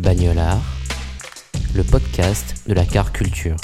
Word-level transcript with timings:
Bagnolard, 0.00 0.62
le 1.74 1.82
podcast 1.82 2.66
de 2.66 2.72
la 2.72 2.86
car 2.86 3.12
culture. 3.12 3.56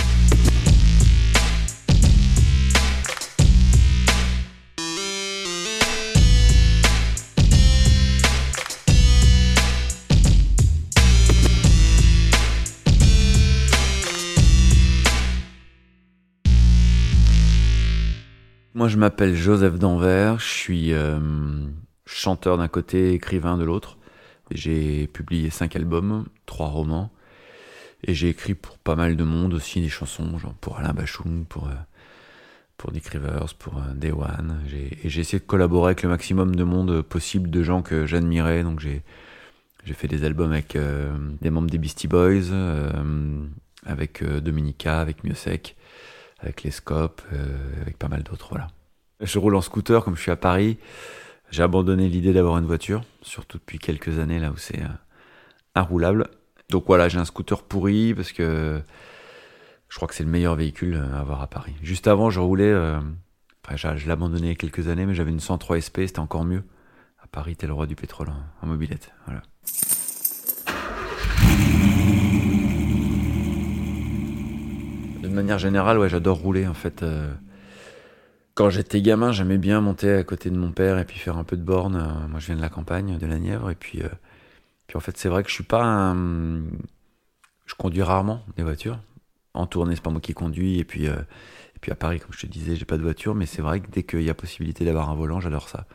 Moi, 18.75 18.89
je 18.89 18.99
m'appelle 18.99 19.35
Joseph 19.35 19.79
Danvers, 19.79 20.39
je 20.39 20.45
suis 20.45 20.93
euh, 20.93 21.19
chanteur 22.05 22.59
d'un 22.59 22.69
côté, 22.69 23.15
écrivain 23.15 23.57
de 23.57 23.65
l'autre. 23.65 23.97
J'ai 24.51 25.07
publié 25.09 25.51
cinq 25.51 25.77
albums, 25.77 26.27
trois 26.47 26.69
romans, 26.69 27.11
et 28.05 28.15
j'ai 28.15 28.29
écrit 28.29 28.55
pour 28.55 28.79
pas 28.79 28.95
mal 28.95 29.17
de 29.17 29.25
monde 29.25 29.55
aussi 29.55 29.81
des 29.81 29.89
chansons, 29.89 30.39
genre 30.39 30.55
pour 30.55 30.79
Alain 30.79 30.93
Bachung, 30.93 31.45
pour, 31.47 31.69
euh, 31.69 31.75
pour 32.77 32.93
Nick 32.93 33.07
Rivers, 33.09 33.55
pour 33.59 33.79
euh, 33.79 33.95
Day 33.95 34.13
One. 34.13 34.63
Et 35.03 35.09
j'ai 35.09 35.21
essayé 35.21 35.39
de 35.39 35.45
collaborer 35.45 35.91
avec 35.91 36.03
le 36.03 36.09
maximum 36.09 36.55
de 36.55 36.65
monde 36.65 37.03
possible, 37.03 37.51
de 37.51 37.63
gens 37.63 37.83
que 37.83 38.07
j'admirais, 38.07 38.63
donc 38.63 38.81
j'ai 38.81 39.03
fait 39.85 40.09
des 40.09 40.25
albums 40.25 40.53
avec 40.53 40.77
des 41.41 41.51
membres 41.51 41.71
des 41.71 41.79
Beastie 41.79 42.09
Boys, 42.09 42.53
avec 43.85 44.25
Dominica, 44.25 45.01
avec 45.01 45.23
Miosek 45.25 45.77
avec 46.39 46.63
les 46.63 46.71
scopes, 46.71 47.23
euh, 47.33 47.81
avec 47.81 47.99
pas 47.99 48.09
mal 48.09 48.23
d'autres, 48.23 48.49
voilà. 48.51 48.69
Je 49.21 49.39
roule 49.39 49.55
en 49.57 49.63
scooter 49.63 50.05
comme 50.05 50.17
je 50.17 50.23
suis 50.23 50.31
à 50.31 50.37
Paris. 50.37 50.79
J'ai 51.51 51.63
abandonné 51.63 52.09
l'idée 52.09 52.33
d'avoir 52.33 52.59
une 52.59 52.67
voiture, 52.67 53.03
surtout 53.23 53.59
depuis 53.59 53.79
quelques 53.79 54.19
années 54.19 54.39
là 54.39 54.51
où 54.51 54.57
c'est 54.57 54.83
euh, 54.83 54.89
inroulable. 55.75 56.29
Donc 56.71 56.85
voilà, 56.87 57.09
j'ai 57.09 57.19
un 57.19 57.25
scooter 57.25 57.63
pourri 57.63 58.15
parce 58.15 58.33
que 58.33 58.83
je 59.89 59.97
crois 59.97 60.09
que 60.09 60.15
c'est 60.15 60.25
le 60.25 60.31
meilleur 60.31 60.57
véhicule 60.57 60.97
à 60.97 61.21
avoir 61.21 61.41
à 61.43 61.47
Paris. 61.47 61.75
Juste 61.83 62.09
avant, 62.09 62.31
je 62.31 62.41
roulais, 62.41 62.65
euh, 62.65 62.99
enfin, 63.65 63.77
je 63.77 63.99
il 63.99 64.47
y 64.47 64.51
a 64.51 64.55
quelques 64.55 64.89
années, 64.89 65.07
mais 65.07 65.15
j'avais 65.15 65.31
une 65.31 65.41
103 65.41 65.81
SP, 65.81 66.07
c'était 66.07 66.19
encore 66.19 66.45
mieux. 66.45 66.65
À 67.23 67.29
Paris, 67.29 67.57
t'es 67.57 67.67
le 67.67 67.73
roi 67.73 67.87
du 67.87 67.95
pétrole 67.95 68.29
en, 68.63 68.67
mobilette. 68.67 69.13
De 75.23 75.29
manière 75.29 75.59
générale, 75.59 75.99
ouais, 75.99 76.09
j'adore 76.09 76.39
rouler 76.39 76.67
en 76.67 76.75
fait. 76.75 77.03
Euh. 77.03 77.33
Quand 78.57 78.71
j'étais 78.71 79.03
gamin, 79.03 79.33
j'aimais 79.33 79.59
bien 79.59 79.81
monter 79.81 80.13
à 80.13 80.25
côté 80.25 80.51
de 80.51 80.57
mon 80.57 80.73
père 80.73 80.99
et 80.99 81.05
puis 81.05 81.19
faire 81.19 81.37
un 81.37 81.45
peu 81.45 81.57
de 81.57 81.63
borne. 81.63 81.97
Euh, 81.97 82.29
moi, 82.29 82.41
je 82.41 82.47
viens 82.47 82.57
de 82.57 82.61
la 82.61 82.69
campagne, 82.69 83.19
de 83.19 83.27
la 83.27 83.39
Nièvre, 83.39 83.71
et 83.71 83.77
puis, 83.77 84.03
euh, 84.03 84.09
puis 84.89 84.97
en 84.97 85.01
fait, 85.01 85.17
c'est 85.17 85.29
vrai 85.29 85.43
que 85.45 85.51
je 85.51 85.55
suis 85.55 85.65
pas 85.65 85.85
un... 85.85 86.63
Je 87.67 87.75
conduis 87.77 88.03
rarement 88.03 88.43
des 88.57 88.63
voitures. 88.63 88.99
En 89.55 89.67
tournée, 89.67 89.95
c'est 89.95 90.03
pas 90.03 90.11
moi 90.11 90.21
qui 90.21 90.35
conduis, 90.35 90.79
et 90.79 90.85
puis, 90.85 91.05
et 91.07 91.79
puis 91.81 91.93
à 91.93 91.95
Paris, 91.95 92.21
comme 92.21 92.33
je 92.33 92.41
te 92.41 92.47
disais, 92.47 92.77
j'ai 92.77 92.85
pas 92.85 92.97
de 92.97 93.03
voiture, 93.03 93.35
mais 93.35 93.47
c'est 93.47 93.63
vrai 93.63 93.81
que 93.81 93.91
dès 93.91 94.03
qu'il 94.05 94.23
y 94.23 94.31
a 94.31 94.35
possibilité 94.35 94.85
d'avoir 94.85 95.11
un 95.11 95.15
volant, 95.15 95.41
j'adore 95.41 95.69
ça. 95.69 95.87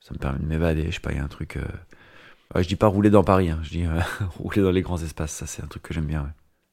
Ça 0.00 0.12
me 0.14 0.18
permet 0.18 0.38
de 0.38 0.46
m'évader, 0.46 0.86
je 0.86 0.92
sais 0.92 1.00
pas, 1.00 1.12
il 1.12 1.18
y 1.18 1.20
a 1.20 1.24
un 1.24 1.28
truc. 1.28 1.58
Ouais, 2.54 2.62
je 2.62 2.68
dis 2.68 2.76
pas 2.76 2.88
rouler 2.88 3.10
dans 3.10 3.24
Paris, 3.24 3.50
hein. 3.50 3.60
je 3.62 3.70
dis 3.70 3.84
rouler 4.38 4.62
dans 4.62 4.70
les 4.70 4.82
grands 4.82 5.02
espaces, 5.02 5.32
ça 5.32 5.46
c'est 5.46 5.62
un 5.62 5.66
truc 5.66 5.82
que 5.82 5.94
j'aime 5.94 6.06
bien. 6.06 6.22
Ouais 6.22 6.30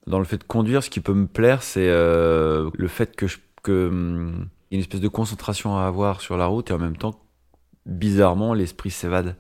dans 0.08 0.20
le 0.20 0.26
fait 0.26 0.38
de 0.38 0.44
conduire, 0.44 0.84
ce 0.84 0.90
qui 0.90 1.02
peut 1.02 1.14
me 1.14 1.28
plaire, 1.28 1.62
c'est 1.62 1.90
euh, 1.90 2.72
le 2.74 2.88
fait 2.88 3.16
que 3.16 3.28
je, 3.28 3.38
que 3.62 3.90
hum, 3.90 4.48
y 4.72 4.76
a 4.76 4.78
une 4.78 4.82
espèce 4.82 5.02
de 5.02 5.08
concentration 5.08 5.78
à 5.78 5.86
avoir 5.86 6.22
sur 6.22 6.38
la 6.38 6.48
route 6.48 6.70
et 6.70 6.74
en 6.74 6.80
même 6.80 6.98
temps, 6.98 7.20
bizarrement, 7.86 8.54
l'esprit 8.54 8.92
s'évade. 8.92 9.36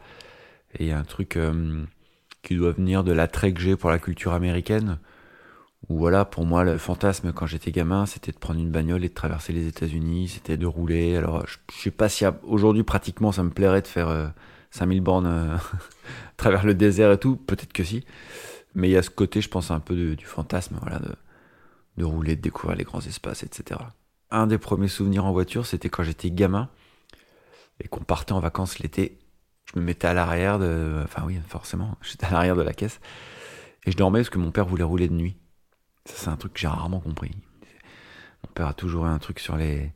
Et 0.77 0.85
il 0.85 0.89
y 0.89 0.91
a 0.91 0.97
un 0.97 1.03
truc 1.03 1.35
hum, 1.37 1.87
qui 2.43 2.55
doit 2.55 2.71
venir 2.71 3.03
de 3.03 3.11
l'attrait 3.11 3.53
que 3.53 3.59
j'ai 3.59 3.75
pour 3.75 3.89
la 3.89 3.99
culture 3.99 4.33
américaine. 4.33 4.99
Où 5.89 5.97
voilà, 5.97 6.25
pour 6.25 6.45
moi, 6.45 6.63
le 6.63 6.77
fantasme 6.77 7.31
quand 7.33 7.45
j'étais 7.45 7.71
gamin, 7.71 8.05
c'était 8.05 8.31
de 8.31 8.37
prendre 8.37 8.59
une 8.59 8.71
bagnole 8.71 9.05
et 9.05 9.09
de 9.09 9.13
traverser 9.13 9.53
les 9.53 9.67
États-Unis, 9.67 10.29
c'était 10.29 10.57
de 10.57 10.65
rouler. 10.65 11.15
Alors, 11.15 11.45
je, 11.45 11.57
sais 11.71 11.91
pas 11.91 12.09
si 12.09 12.25
aujourd'hui, 12.43 12.83
pratiquement, 12.83 13.31
ça 13.31 13.43
me 13.43 13.51
plairait 13.51 13.81
de 13.81 13.87
faire 13.87 14.33
5000 14.71 14.99
euh, 14.99 15.01
bornes 15.01 15.27
euh, 15.27 15.55
à 15.55 16.33
travers 16.37 16.65
le 16.65 16.73
désert 16.73 17.11
et 17.11 17.19
tout. 17.19 17.35
Peut-être 17.35 17.73
que 17.73 17.83
si. 17.83 18.05
Mais 18.75 18.89
il 18.89 18.91
y 18.91 18.97
a 18.97 19.03
ce 19.03 19.09
côté, 19.09 19.41
je 19.41 19.49
pense, 19.49 19.71
un 19.71 19.79
peu 19.79 20.15
du 20.15 20.25
fantasme, 20.25 20.77
voilà, 20.81 20.99
de 21.97 22.03
rouler, 22.03 22.35
de 22.35 22.41
découvrir 22.41 22.77
les 22.77 22.83
grands 22.83 23.01
espaces, 23.01 23.43
etc. 23.43 23.79
Un 24.29 24.47
des 24.47 24.57
premiers 24.57 24.87
souvenirs 24.87 25.25
en 25.25 25.31
voiture, 25.31 25.65
c'était 25.65 25.89
quand 25.89 26.03
j'étais 26.03 26.31
gamin 26.31 26.69
et 27.79 27.87
qu'on 27.87 28.03
partait 28.03 28.33
en 28.33 28.39
vacances 28.39 28.79
l'été. 28.79 29.19
Je 29.73 29.79
me 29.79 29.85
mettais 29.85 30.07
à 30.07 30.13
l'arrière 30.13 30.59
de. 30.59 31.01
Enfin, 31.03 31.23
oui, 31.25 31.39
forcément, 31.47 31.97
j'étais 32.01 32.25
à 32.25 32.31
l'arrière 32.31 32.55
de 32.55 32.61
la 32.61 32.73
caisse. 32.73 32.99
Et 33.85 33.91
je 33.91 33.97
dormais 33.97 34.19
parce 34.19 34.29
que 34.29 34.39
mon 34.39 34.51
père 34.51 34.65
voulait 34.65 34.83
rouler 34.83 35.07
de 35.07 35.13
nuit. 35.13 35.37
Ça, 36.05 36.13
c'est 36.15 36.29
un 36.29 36.35
truc 36.35 36.53
que 36.53 36.59
j'ai 36.59 36.67
rarement 36.67 36.99
compris. 36.99 37.31
Mon 38.43 38.51
père 38.53 38.67
a 38.67 38.73
toujours 38.73 39.05
eu 39.05 39.09
un 39.09 39.19
truc 39.19 39.39
sur 39.39 39.55
les. 39.55 39.91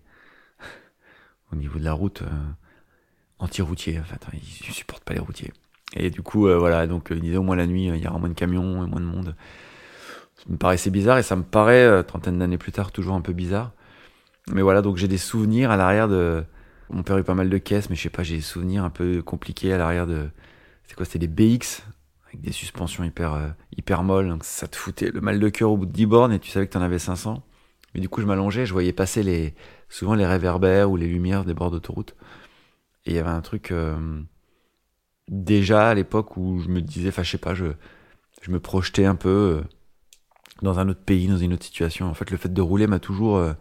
Au 1.51 1.55
niveau 1.55 1.79
de 1.79 1.83
la 1.83 1.93
route, 1.93 2.21
euh, 2.21 2.51
anti-routier. 3.39 3.99
En 3.99 4.03
fait, 4.03 4.25
il 4.33 4.73
supporte 4.73 5.03
pas 5.03 5.13
les 5.13 5.19
routiers. 5.19 5.51
Et 5.93 6.09
du 6.09 6.21
coup, 6.21 6.47
euh, 6.47 6.57
voilà, 6.57 6.87
donc 6.87 7.09
il 7.11 7.19
disait 7.19 7.37
au 7.37 7.43
moins 7.43 7.55
la 7.55 7.67
nuit, 7.67 7.87
il 7.87 7.97
y 7.97 8.07
aura 8.07 8.17
moins 8.17 8.29
de 8.29 8.33
camions 8.33 8.85
et 8.85 8.87
moins 8.87 9.01
de 9.01 9.05
monde. 9.05 9.35
Ça 10.37 10.43
me 10.47 10.57
paraissait 10.57 10.89
bizarre 10.89 11.17
et 11.17 11.23
ça 11.23 11.35
me 11.35 11.43
paraît, 11.43 11.85
euh, 11.85 12.03
trentaine 12.03 12.39
d'années 12.39 12.57
plus 12.57 12.71
tard, 12.71 12.91
toujours 12.91 13.15
un 13.15 13.21
peu 13.21 13.33
bizarre. 13.33 13.71
Mais 14.53 14.61
voilà, 14.61 14.81
donc 14.81 14.97
j'ai 14.97 15.07
des 15.07 15.17
souvenirs 15.17 15.71
à 15.71 15.77
l'arrière 15.77 16.07
de. 16.07 16.43
Mon 16.89 17.03
père 17.03 17.15
a 17.15 17.19
eu 17.19 17.23
pas 17.23 17.35
mal 17.35 17.49
de 17.49 17.57
caisses, 17.57 17.89
mais 17.89 17.95
je 17.95 18.01
sais 18.01 18.09
pas, 18.09 18.23
j'ai 18.23 18.35
des 18.35 18.41
souvenirs 18.41 18.83
un 18.83 18.89
peu 18.89 19.21
compliqués 19.21 19.73
à 19.73 19.77
l'arrière 19.77 20.07
de. 20.07 20.29
C'est 20.85 20.95
quoi 20.95 21.05
C'était 21.05 21.27
des 21.27 21.27
BX 21.27 21.83
avec 22.27 22.41
des 22.41 22.51
suspensions 22.51 23.03
hyper, 23.03 23.55
hyper 23.77 24.03
molles. 24.03 24.27
Donc 24.27 24.43
ça 24.43 24.67
te 24.67 24.75
foutait 24.75 25.11
le 25.11 25.21
mal 25.21 25.39
de 25.39 25.49
cœur 25.49 25.71
au 25.71 25.77
bout 25.77 25.85
de 25.85 25.91
10 25.91 26.05
bornes 26.05 26.33
et 26.33 26.39
tu 26.39 26.49
savais 26.51 26.67
que 26.67 26.73
t'en 26.73 26.81
avais 26.81 26.99
500. 26.99 27.43
Mais 27.93 28.01
du 28.01 28.09
coup, 28.09 28.21
je 28.21 28.25
m'allongeais, 28.25 28.65
je 28.65 28.73
voyais 28.73 28.93
passer 28.93 29.23
les, 29.23 29.53
souvent 29.89 30.15
les 30.15 30.25
réverbères 30.25 30.91
ou 30.91 30.97
les 30.97 31.07
lumières 31.07 31.45
des 31.45 31.53
bords 31.53 31.71
d'autoroute. 31.71 32.15
Et 33.05 33.11
il 33.11 33.15
y 33.15 33.19
avait 33.19 33.29
un 33.29 33.41
truc 33.41 33.73
déjà 35.31 35.89
à 35.89 35.93
l'époque 35.93 36.37
où 36.37 36.59
je 36.59 36.67
me 36.67 36.81
disais, 36.81 37.09
enfin 37.09 37.23
je 37.23 37.31
sais 37.31 37.37
pas, 37.37 37.55
je, 37.55 37.65
je 38.41 38.51
me 38.51 38.59
projetais 38.59 39.05
un 39.05 39.15
peu 39.15 39.29
euh, 39.29 39.61
dans 40.61 40.79
un 40.79 40.89
autre 40.89 41.03
pays, 41.03 41.27
dans 41.27 41.37
une 41.37 41.53
autre 41.53 41.63
situation. 41.63 42.07
En 42.07 42.13
fait, 42.13 42.29
le 42.29 42.37
fait 42.37 42.53
de 42.53 42.61
rouler 42.61 42.85
m'a 42.85 42.99
toujours 42.99 43.37
euh, 43.37 43.53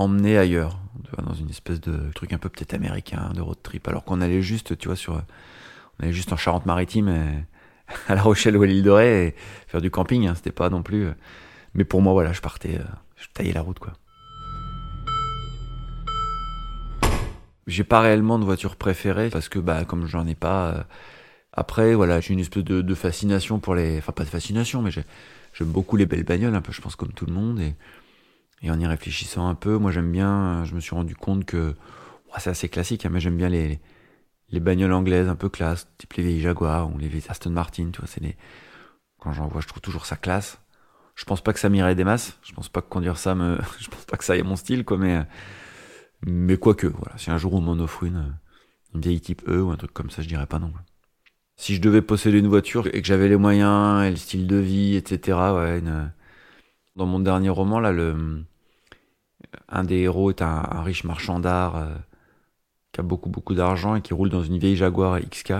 emmené 0.00 0.38
ailleurs, 0.38 0.78
dans 1.18 1.34
une 1.34 1.50
espèce 1.50 1.80
de 1.80 2.10
truc 2.14 2.32
un 2.32 2.38
peu 2.38 2.48
peut-être 2.48 2.74
américain, 2.74 3.30
de 3.34 3.40
road 3.40 3.58
trip, 3.62 3.86
alors 3.88 4.04
qu'on 4.04 4.20
allait 4.20 4.42
juste, 4.42 4.78
tu 4.78 4.88
vois, 4.88 4.96
sur, 4.96 5.14
on 5.14 6.02
allait 6.02 6.12
juste 6.12 6.32
en 6.32 6.36
Charente-Maritime, 6.36 7.44
à 8.08 8.14
La 8.14 8.22
Rochelle 8.22 8.56
ou 8.56 8.62
à 8.62 8.66
l'île 8.66 8.82
de 8.82 9.32
faire 9.66 9.80
du 9.80 9.90
camping, 9.90 10.26
hein, 10.26 10.34
c'était 10.34 10.52
pas 10.52 10.70
non 10.70 10.82
plus. 10.82 11.06
Euh, 11.06 11.12
mais 11.74 11.84
pour 11.84 12.02
moi, 12.02 12.12
voilà, 12.12 12.32
je 12.32 12.40
partais, 12.40 12.80
je 13.16 13.26
taillais 13.32 13.52
la 13.52 13.62
route, 13.62 13.78
quoi. 13.78 13.92
J'ai 17.66 17.84
pas 17.84 18.00
réellement 18.00 18.38
de 18.38 18.44
voiture 18.44 18.74
préférée 18.74 19.30
parce 19.30 19.48
que 19.48 19.60
bah 19.60 19.84
comme 19.84 20.06
j'en 20.06 20.26
ai 20.26 20.34
pas. 20.34 20.70
Euh, 20.70 20.82
après 21.52 21.94
voilà, 21.94 22.20
j'ai 22.20 22.32
une 22.32 22.40
espèce 22.40 22.64
de, 22.64 22.94
fascination 22.94 23.60
pour 23.60 23.76
les, 23.76 23.98
enfin 23.98 24.12
pas 24.12 24.24
de 24.24 24.28
fascination, 24.28 24.82
mais 24.82 24.90
j'aime 24.90 25.68
beaucoup 25.68 25.96
les 25.96 26.06
belles 26.06 26.24
bagnoles, 26.24 26.54
un 26.54 26.62
peu 26.62 26.72
je 26.72 26.80
pense 26.80 26.96
comme 26.96 27.12
tout 27.12 27.26
le 27.26 27.32
monde 27.32 27.60
et 27.60 27.74
et 28.62 28.70
en 28.70 28.78
y 28.78 28.86
réfléchissant 28.86 29.48
un 29.48 29.54
peu, 29.54 29.78
moi 29.78 29.90
j'aime 29.90 30.12
bien. 30.12 30.64
Je 30.64 30.74
me 30.74 30.80
suis 30.80 30.94
rendu 30.94 31.16
compte 31.16 31.44
que 31.44 31.74
c'est 32.38 32.50
assez 32.50 32.68
classique, 32.68 33.04
hein, 33.06 33.10
mais 33.12 33.20
j'aime 33.20 33.36
bien 33.36 33.48
les 33.48 33.80
les 34.50 34.60
bagnoles 34.60 34.92
anglaises 34.92 35.28
un 35.28 35.36
peu 35.36 35.48
classe, 35.48 35.88
type 35.98 36.14
les 36.14 36.24
vieilles 36.24 36.40
Jaguar 36.40 36.92
ou 36.92 36.98
les 36.98 37.08
vieilles 37.08 37.24
Aston 37.28 37.50
Martin, 37.50 37.90
tu 37.92 38.00
vois, 38.00 38.08
c'est 38.08 38.20
les 38.22 38.36
quand 39.18 39.32
j'en 39.32 39.48
vois, 39.48 39.60
je 39.60 39.68
trouve 39.68 39.82
toujours 39.82 40.06
ça 40.06 40.16
classe. 40.16 40.58
Je 41.14 41.24
pense 41.24 41.42
pas 41.42 41.52
que 41.52 41.60
ça 41.60 41.68
m'irait 41.68 41.94
des 41.94 42.04
masses. 42.04 42.38
Je 42.42 42.52
pense 42.52 42.68
pas 42.70 42.80
que 42.82 42.88
conduire 42.88 43.18
ça 43.18 43.34
me, 43.34 43.58
je 43.80 43.88
pense 43.88 44.04
pas 44.06 44.16
que 44.16 44.24
ça 44.24 44.36
ait 44.36 44.42
mon 44.42 44.56
style, 44.56 44.84
quoi, 44.84 44.98
mais 44.98 45.26
mais 46.26 46.56
quoique, 46.58 46.86
voilà, 46.86 47.16
si 47.18 47.30
un 47.30 47.38
jour 47.38 47.54
on 47.54 47.60
m'en 47.60 47.72
offre 47.82 48.04
une, 48.04 48.34
une 48.94 49.00
vieille 49.00 49.20
type 49.20 49.42
E 49.48 49.62
ou 49.62 49.70
un 49.70 49.76
truc 49.76 49.92
comme 49.92 50.10
ça, 50.10 50.22
je 50.22 50.28
dirais 50.28 50.46
pas 50.46 50.58
non. 50.58 50.72
Si 51.56 51.74
je 51.76 51.80
devais 51.80 52.02
posséder 52.02 52.38
une 52.38 52.48
voiture 52.48 52.88
et 52.88 53.02
que 53.02 53.06
j'avais 53.06 53.28
les 53.28 53.36
moyens 53.36 54.04
et 54.04 54.10
le 54.10 54.16
style 54.16 54.46
de 54.46 54.56
vie, 54.56 54.96
etc., 54.96 55.38
ouais, 55.54 55.82
dans 57.00 57.06
mon 57.06 57.18
dernier 57.18 57.48
roman, 57.48 57.80
là, 57.80 57.94
un 59.70 59.84
des 59.84 59.96
héros 59.96 60.28
est 60.28 60.42
un, 60.42 60.82
riche 60.82 61.04
marchand 61.04 61.40
d'art 61.40 61.76
euh, 61.76 61.94
qui 62.92 63.00
a 63.00 63.02
beaucoup, 63.02 63.30
beaucoup 63.30 63.54
d'argent 63.54 63.94
et 63.94 64.02
qui 64.02 64.12
roule 64.12 64.28
dans 64.28 64.42
une 64.42 64.58
vieille 64.58 64.76
Jaguar 64.76 65.18
XK. 65.18 65.54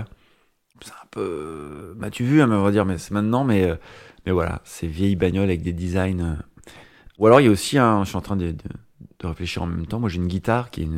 C'est 0.81 0.91
un 0.91 1.07
peu. 1.09 1.95
M'as-tu 1.97 2.23
vu, 2.23 2.43
hein, 2.43 2.51
on 2.51 2.63
va 2.63 2.71
dire, 2.71 2.85
mais 2.85 2.99
c'est 2.99 3.11
maintenant, 3.11 3.43
mais, 3.43 3.63
euh, 3.63 3.75
mais 4.25 4.31
voilà, 4.31 4.61
c'est 4.65 4.85
vieille 4.85 5.15
bagnole 5.15 5.45
avec 5.45 5.63
des 5.63 5.73
designs. 5.73 6.21
Euh. 6.21 6.35
Ou 7.17 7.25
alors, 7.25 7.41
il 7.41 7.45
y 7.45 7.47
a 7.47 7.51
aussi, 7.51 7.79
un, 7.79 8.03
je 8.03 8.09
suis 8.09 8.17
en 8.17 8.21
train 8.21 8.35
de, 8.35 8.53
réfléchir 9.23 9.63
en 9.63 9.67
même 9.67 9.87
temps. 9.87 9.99
Moi, 9.99 10.09
j'ai 10.09 10.17
une 10.17 10.27
guitare 10.27 10.69
qui 10.69 10.81
est 10.81 10.89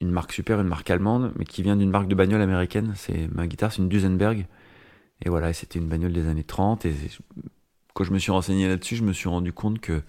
une, 0.00 0.10
marque 0.10 0.32
super, 0.32 0.60
une 0.60 0.68
marque 0.68 0.90
allemande, 0.90 1.32
mais 1.36 1.44
qui 1.44 1.62
vient 1.62 1.76
d'une 1.76 1.90
marque 1.90 2.08
de 2.08 2.14
bagnole 2.14 2.40
américaine. 2.40 2.94
C'est 2.96 3.28
Ma 3.34 3.46
guitare, 3.46 3.70
c'est 3.70 3.82
une 3.82 3.90
Duesenberg. 3.90 4.46
Et 5.22 5.28
voilà, 5.28 5.52
c'était 5.52 5.78
une 5.78 5.88
bagnole 5.88 6.12
des 6.12 6.26
années 6.26 6.44
30. 6.44 6.86
Et 6.86 6.94
quand 7.98 8.04
je 8.04 8.12
me 8.12 8.20
suis 8.20 8.30
renseigné 8.30 8.68
là-dessus, 8.68 8.94
je 8.94 9.02
me 9.02 9.12
suis 9.12 9.28
rendu 9.28 9.52
compte 9.52 9.80
que 9.80 10.02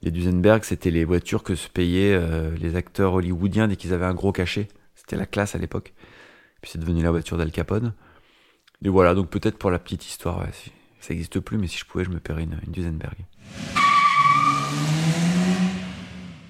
les 0.00 0.10
Duesenberg, 0.10 0.64
c'était 0.64 0.90
les 0.90 1.04
voitures 1.04 1.42
que 1.42 1.54
se 1.54 1.68
payaient 1.68 2.14
euh, 2.14 2.56
les 2.56 2.76
acteurs 2.76 3.12
hollywoodiens 3.12 3.68
dès 3.68 3.76
qu'ils 3.76 3.92
avaient 3.92 4.06
un 4.06 4.14
gros 4.14 4.32
cachet. 4.32 4.68
C'était 4.94 5.16
la 5.16 5.26
classe 5.26 5.54
à 5.54 5.58
l'époque. 5.58 5.92
Puis 6.62 6.70
c'est 6.70 6.78
devenu 6.78 7.02
la 7.02 7.10
voiture 7.10 7.36
d'Al 7.36 7.52
Capone. 7.52 7.92
Et 8.82 8.88
voilà, 8.88 9.14
donc 9.14 9.28
peut-être 9.28 9.58
pour 9.58 9.70
la 9.70 9.78
petite 9.78 10.06
histoire, 10.06 10.46
ça 10.98 11.12
n'existe 11.12 11.40
plus, 11.40 11.58
mais 11.58 11.66
si 11.66 11.76
je 11.76 11.84
pouvais, 11.84 12.04
je 12.04 12.08
me 12.08 12.20
paierais 12.20 12.44
une, 12.44 12.58
Duesenberg. 12.68 13.18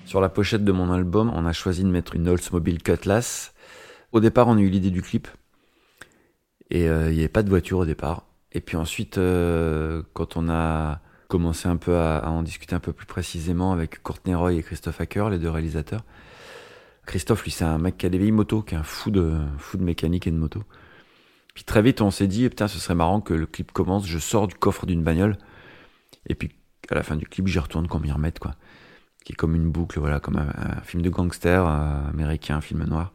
Sur 0.04 0.20
la 0.20 0.28
pochette 0.28 0.64
de 0.64 0.70
mon 0.70 0.92
album, 0.92 1.32
on 1.34 1.46
a 1.46 1.52
choisi 1.52 1.82
de 1.82 1.88
mettre 1.88 2.14
une 2.14 2.28
Oldsmobile 2.28 2.80
Cutlass. 2.80 3.54
Au 4.12 4.20
départ, 4.20 4.46
on 4.46 4.56
a 4.56 4.60
eu 4.60 4.68
l'idée 4.68 4.92
du 4.92 5.02
clip. 5.02 5.26
Et 6.70 6.88
euh, 6.88 7.10
il 7.10 7.14
n'y 7.14 7.20
avait 7.22 7.28
pas 7.28 7.42
de 7.42 7.48
voiture 7.48 7.78
au 7.78 7.86
départ. 7.86 8.28
Et 8.54 8.60
puis 8.60 8.76
ensuite, 8.76 9.18
euh, 9.18 10.02
quand 10.12 10.36
on 10.36 10.48
a 10.48 11.00
commencé 11.28 11.68
un 11.68 11.76
peu 11.76 11.96
à, 11.96 12.28
en 12.28 12.42
discuter 12.42 12.74
un 12.74 12.80
peu 12.80 12.92
plus 12.92 13.06
précisément 13.06 13.72
avec 13.72 14.02
Courtney 14.02 14.34
Roy 14.34 14.54
et 14.54 14.62
Christophe 14.62 15.00
Hacker, 15.00 15.28
les 15.30 15.38
deux 15.38 15.50
réalisateurs, 15.50 16.04
Christophe, 17.06 17.44
lui, 17.44 17.50
c'est 17.50 17.64
un 17.64 17.78
mec 17.78 17.98
qui 17.98 18.06
a 18.06 18.08
des 18.08 18.18
vieilles 18.18 18.32
motos, 18.32 18.62
qui 18.62 18.74
est 18.74 18.78
un 18.78 18.84
fou 18.84 19.10
de, 19.10 19.36
fou 19.58 19.76
de 19.76 19.82
mécanique 19.82 20.26
et 20.26 20.30
de 20.30 20.36
moto. 20.36 20.62
Puis 21.54 21.64
très 21.64 21.82
vite, 21.82 22.00
on 22.00 22.10
s'est 22.10 22.28
dit, 22.28 22.48
putain, 22.48 22.68
ce 22.68 22.78
serait 22.78 22.94
marrant 22.94 23.20
que 23.20 23.34
le 23.34 23.46
clip 23.46 23.72
commence, 23.72 24.06
je 24.06 24.18
sors 24.18 24.46
du 24.46 24.54
coffre 24.54 24.86
d'une 24.86 25.02
bagnole, 25.02 25.36
et 26.28 26.34
puis 26.34 26.50
à 26.90 26.94
la 26.94 27.02
fin 27.02 27.16
du 27.16 27.26
clip, 27.26 27.46
j'y 27.46 27.58
retourne 27.58 27.88
qu'on 27.88 28.00
m'y 28.00 28.12
remette, 28.12 28.38
quoi. 28.38 28.54
Qui 29.24 29.32
est 29.32 29.36
comme 29.36 29.54
une 29.54 29.70
boucle, 29.70 29.98
voilà, 30.00 30.20
comme 30.20 30.36
un, 30.36 30.80
film 30.82 31.02
de 31.02 31.10
gangster 31.10 31.66
euh, 31.66 32.08
américain, 32.10 32.56
un 32.56 32.60
film 32.60 32.84
noir. 32.84 33.12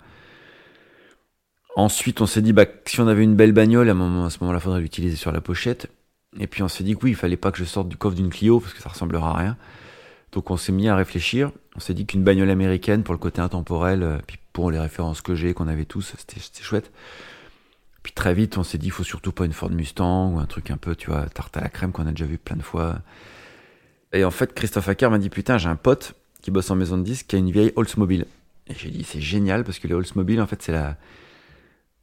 Ensuite, 1.76 2.22
on 2.22 2.26
s'est 2.26 2.42
dit, 2.42 2.54
bah, 2.54 2.66
si 2.86 3.00
on 3.00 3.08
avait 3.08 3.24
une 3.24 3.36
belle 3.36 3.52
bagnole, 3.52 3.90
à, 3.90 3.94
moment, 3.94 4.26
à 4.26 4.30
ce 4.30 4.40
moment-là, 4.42 4.60
il 4.60 4.62
faudrait 4.62 4.82
l'utiliser 4.82 5.16
sur 5.16 5.32
la 5.32 5.42
pochette. 5.42 5.90
Et 6.40 6.48
puis 6.48 6.62
on 6.62 6.68
s'est 6.68 6.84
dit 6.84 6.96
que 6.96 7.04
oui, 7.04 7.12
il 7.12 7.16
fallait 7.16 7.38
pas 7.38 7.52
que 7.52 7.58
je 7.58 7.64
sorte 7.64 7.90
du 7.90 7.98
coffre 7.98 8.16
d'une 8.16 8.30
Clio 8.30 8.60
parce 8.60 8.74
que 8.74 8.82
ça 8.82 8.90
ressemblera 8.90 9.32
à 9.32 9.38
rien. 9.38 9.58
Donc 10.32 10.52
on 10.52 10.58
s'est 10.58 10.72
mis 10.72 10.88
à 10.88 10.96
réfléchir. 10.96 11.52
On 11.76 11.80
s'est 11.80 11.94
dit 11.94 12.06
qu'une 12.06 12.24
bagnole 12.24 12.50
américaine 12.50 13.04
pour 13.04 13.14
le 13.14 13.20
côté 13.20 13.42
intemporel, 13.42 14.04
euh, 14.04 14.18
puis 14.28 14.38
pour 14.54 14.70
les 14.70 14.80
références 14.80 15.22
que 15.22 15.34
j'ai, 15.34 15.54
qu'on 15.54 15.68
avait 15.68 15.86
tous, 15.86 16.14
c'était 16.18 16.40
chouette. 16.62 16.92
Puis 18.04 18.14
très 18.14 18.34
vite, 18.34 18.58
on 18.58 18.64
s'est 18.64 18.78
dit, 18.78 18.90
faut 18.90 19.04
surtout 19.04 19.32
pas 19.32 19.46
une 19.46 19.54
Ford 19.54 19.72
Mustang 19.72 20.34
ou 20.34 20.40
un 20.40 20.46
truc 20.46 20.72
un 20.72 20.78
peu, 20.78 20.96
tu 20.96 21.10
vois, 21.10 21.26
tarte 21.28 21.58
à 21.58 21.62
la 21.62 21.70
crème 21.70 21.92
qu'on 21.92 22.06
a 22.06 22.12
déjà 22.12 22.26
vu 22.26 22.38
plein 22.38 22.56
de 22.56 22.62
fois. 22.62 23.00
Et 24.14 24.24
en 24.24 24.32
fait, 24.32 24.54
Christophe 24.54 24.88
Acker 24.88 25.10
m'a 25.10 25.20
dit, 25.20 25.30
putain, 25.30 25.58
j'ai 25.58 25.70
un 25.70 25.76
pote 25.76 26.14
qui 26.42 26.52
bosse 26.52 26.70
en 26.72 26.76
maison 26.76 26.98
de 26.98 27.04
disques 27.04 27.28
qui 27.28 27.36
a 27.36 27.40
une 27.40 27.52
vieille 27.52 27.74
Oldsmobile. 27.76 28.26
Et 28.68 28.76
j'ai 28.76 28.90
dit, 28.90 29.04
c'est 29.04 29.22
génial 29.22 29.64
parce 29.64 29.80
que 29.80 29.88
les 29.88 29.94
Oldsmobile, 29.94 30.42
en 30.42 30.48
fait, 30.48 30.62
c'est 30.62 30.72
la, 30.72 30.96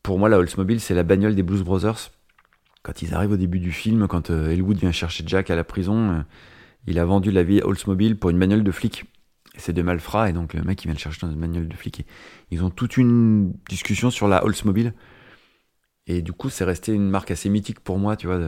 pour 0.06 0.20
moi, 0.20 0.29
la 0.29 0.38
Oldsmobile, 0.38 0.81
c'est 0.81 0.94
la 0.94 1.03
bagnole 1.03 1.35
des 1.35 1.43
Blues 1.43 1.64
Brothers. 1.64 2.12
Quand 2.85 3.03
ils 3.03 3.12
arrivent 3.12 3.32
au 3.32 3.37
début 3.37 3.58
du 3.58 3.73
film, 3.73 4.06
quand 4.06 4.31
euh, 4.31 4.53
Elwood 4.53 4.76
vient 4.76 4.93
chercher 4.93 5.25
Jack 5.26 5.50
à 5.50 5.56
la 5.56 5.64
prison, 5.64 6.11
euh, 6.12 6.23
il 6.87 7.00
a 7.00 7.05
vendu 7.05 7.32
la 7.32 7.43
vieille 7.43 7.62
Oldsmobile 7.64 8.17
pour 8.17 8.31
une 8.31 8.38
bagnole 8.38 8.62
de 8.62 8.70
flic. 8.70 9.06
C'est 9.58 9.73
de 9.73 9.82
malfrats, 9.82 10.31
et 10.31 10.32
donc 10.32 10.55
le 10.55 10.62
mec, 10.62 10.81
il 10.85 10.87
vient 10.87 10.94
le 10.94 11.00
chercher 11.00 11.26
dans 11.26 11.32
une 11.32 11.41
bagnole 11.41 11.67
de 11.67 11.75
flic. 11.75 12.06
ils 12.53 12.62
ont 12.62 12.70
toute 12.70 12.99
une 12.99 13.53
discussion 13.69 14.12
sur 14.12 14.29
la 14.29 14.44
Oldsmobile. 14.44 14.94
Et 16.06 16.23
du 16.23 16.32
coup, 16.32 16.50
c'est 16.50 16.64
resté 16.64 16.93
une 16.93 17.11
marque 17.11 17.32
assez 17.32 17.49
mythique 17.49 17.81
pour 17.81 17.99
moi, 17.99 18.14
tu 18.14 18.29
vois. 18.29 18.38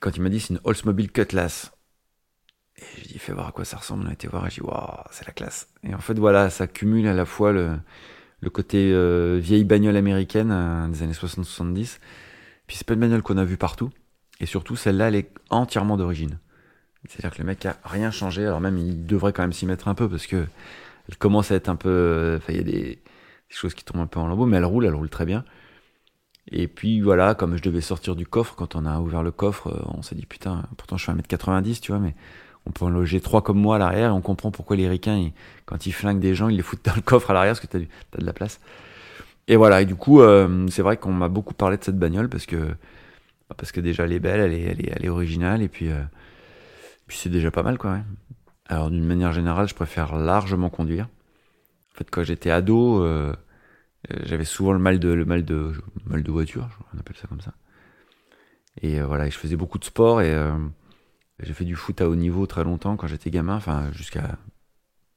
quand 0.00 0.16
il 0.16 0.20
m'a 0.20 0.30
dit 0.30 0.40
c'est 0.40 0.54
une 0.54 0.60
Oldsmobile 0.64 1.12
Cutlass, 1.12 1.70
et 2.76 2.82
j'ai 2.96 3.06
dit, 3.06 3.18
fais 3.20 3.32
voir 3.32 3.46
à 3.46 3.52
quoi 3.52 3.64
ça 3.64 3.76
ressemble. 3.76 4.04
On 4.04 4.10
a 4.10 4.12
été 4.12 4.26
voir 4.26 4.44
et 4.48 4.50
j'ai 4.50 4.62
dit, 4.62 4.66
waouh, 4.66 5.04
c'est 5.12 5.28
la 5.28 5.32
classe. 5.32 5.68
Et 5.84 5.94
en 5.94 6.00
fait, 6.00 6.18
voilà, 6.18 6.50
ça 6.50 6.66
cumule 6.66 7.06
à 7.06 7.14
la 7.14 7.24
fois 7.24 7.52
le, 7.52 7.78
le 8.44 8.50
côté 8.50 8.92
euh, 8.92 9.38
vieille 9.42 9.64
bagnole 9.64 9.96
américaine 9.96 10.50
euh, 10.52 10.86
des 10.88 11.02
années 11.02 11.12
60-70. 11.12 11.98
Puis 12.66 12.76
c'est 12.76 12.86
pas 12.86 12.94
une 12.94 13.00
bagnole 13.00 13.22
qu'on 13.22 13.38
a 13.38 13.44
vue 13.44 13.56
partout. 13.56 13.90
Et 14.40 14.46
surtout, 14.46 14.76
celle-là, 14.76 15.08
elle 15.08 15.16
est 15.16 15.30
entièrement 15.50 15.96
d'origine. 15.96 16.38
C'est-à-dire 17.08 17.36
que 17.36 17.42
le 17.42 17.46
mec 17.46 17.64
a 17.66 17.76
rien 17.84 18.10
changé. 18.10 18.46
Alors 18.46 18.60
même, 18.60 18.78
il 18.78 19.06
devrait 19.06 19.32
quand 19.32 19.42
même 19.42 19.52
s'y 19.52 19.66
mettre 19.66 19.88
un 19.88 19.94
peu 19.94 20.08
parce 20.08 20.26
que 20.26 20.46
elle 21.08 21.16
commence 21.16 21.50
à 21.50 21.56
être 21.56 21.68
un 21.68 21.76
peu. 21.76 21.88
Euh, 21.88 22.36
enfin, 22.36 22.52
il 22.52 22.56
y 22.56 22.60
a 22.60 22.64
des, 22.64 22.98
choses 23.48 23.74
qui 23.74 23.84
tombent 23.84 24.00
un 24.00 24.06
peu 24.06 24.18
en 24.18 24.26
lambeaux, 24.26 24.46
mais 24.46 24.56
elle 24.56 24.64
roule, 24.64 24.84
elle 24.84 24.94
roule 24.94 25.10
très 25.10 25.24
bien. 25.24 25.44
Et 26.50 26.66
puis 26.66 27.00
voilà, 27.00 27.34
comme 27.36 27.56
je 27.56 27.62
devais 27.62 27.80
sortir 27.80 28.16
du 28.16 28.26
coffre, 28.26 28.56
quand 28.56 28.74
on 28.74 28.84
a 28.84 28.98
ouvert 28.98 29.22
le 29.22 29.30
coffre, 29.30 29.84
on 29.94 30.02
s'est 30.02 30.16
dit 30.16 30.26
putain, 30.26 30.64
pourtant 30.76 30.96
je 30.96 31.04
fais 31.04 31.12
1m90, 31.12 31.80
tu 31.80 31.92
vois, 31.92 32.00
mais 32.00 32.16
on 32.66 32.70
peut 32.70 32.84
en 32.84 32.90
loger 32.90 33.20
trois 33.20 33.42
comme 33.42 33.58
moi 33.58 33.76
à 33.76 33.78
l'arrière 33.78 34.08
et 34.10 34.12
on 34.12 34.20
comprend 34.20 34.50
pourquoi 34.50 34.76
les 34.76 34.88
ricains, 34.88 35.30
quand 35.66 35.86
ils 35.86 35.92
flinguent 35.92 36.20
des 36.20 36.34
gens, 36.34 36.48
ils 36.48 36.56
les 36.56 36.62
foutent 36.62 36.84
dans 36.84 36.94
le 36.94 37.02
coffre 37.02 37.30
à 37.30 37.34
l'arrière 37.34 37.54
parce 37.54 37.60
que 37.60 37.66
t'as, 37.66 37.78
as 37.78 38.20
de 38.20 38.26
la 38.26 38.32
place. 38.32 38.60
Et 39.46 39.56
voilà, 39.56 39.82
et 39.82 39.86
du 39.86 39.94
coup, 39.94 40.22
euh, 40.22 40.66
c'est 40.68 40.82
vrai 40.82 40.96
qu'on 40.96 41.12
m'a 41.12 41.28
beaucoup 41.28 41.52
parlé 41.52 41.76
de 41.76 41.84
cette 41.84 41.98
bagnole 41.98 42.30
parce 42.30 42.46
que, 42.46 42.56
bah, 42.56 43.54
parce 43.56 43.72
que 43.72 43.80
déjà 43.80 44.04
elle 44.04 44.12
est 44.12 44.20
belle, 44.20 44.40
elle 44.40 44.52
est, 44.54 44.62
elle 44.62 44.80
est, 44.80 44.92
elle 44.96 45.04
est 45.04 45.08
originale 45.10 45.60
et 45.62 45.68
puis, 45.68 45.90
euh, 45.90 46.02
puis 47.06 47.18
c'est 47.18 47.28
déjà 47.28 47.50
pas 47.50 47.62
mal 47.62 47.76
quoi. 47.76 47.98
Alors 48.66 48.90
d'une 48.90 49.04
manière 49.04 49.32
générale, 49.32 49.68
je 49.68 49.74
préfère 49.74 50.16
largement 50.16 50.70
conduire. 50.70 51.04
En 51.94 51.98
fait, 51.98 52.10
quand 52.10 52.22
j'étais 52.24 52.50
ado, 52.50 53.02
euh, 53.02 53.34
j'avais 54.24 54.46
souvent 54.46 54.72
le 54.72 54.78
mal 54.78 54.98
de 54.98 55.10
le 55.10 55.24
mal 55.26 55.44
de 55.44 55.72
mal 56.06 56.22
de 56.22 56.32
voiture, 56.32 56.68
on 56.94 56.98
appelle 56.98 57.16
ça 57.16 57.28
comme 57.28 57.42
ça. 57.42 57.52
Et 58.82 59.00
voilà, 59.02 59.28
je 59.28 59.36
faisais 59.38 59.56
beaucoup 59.56 59.78
de 59.78 59.84
sport 59.84 60.20
et 60.22 60.34
j'ai 61.40 61.52
fait 61.52 61.64
du 61.64 61.76
foot 61.76 62.00
à 62.00 62.08
haut 62.08 62.14
niveau 62.14 62.46
très 62.46 62.64
longtemps 62.64 62.96
quand 62.96 63.06
j'étais 63.06 63.30
gamin, 63.30 63.56
enfin 63.56 63.90
jusqu'à 63.92 64.38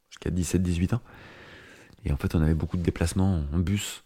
jusqu'à 0.09 0.29
17-18 0.31 0.95
ans. 0.95 1.01
Et 2.05 2.11
en 2.11 2.17
fait, 2.17 2.35
on 2.35 2.41
avait 2.41 2.53
beaucoup 2.53 2.77
de 2.77 2.83
déplacements 2.83 3.43
en 3.53 3.59
bus. 3.59 4.03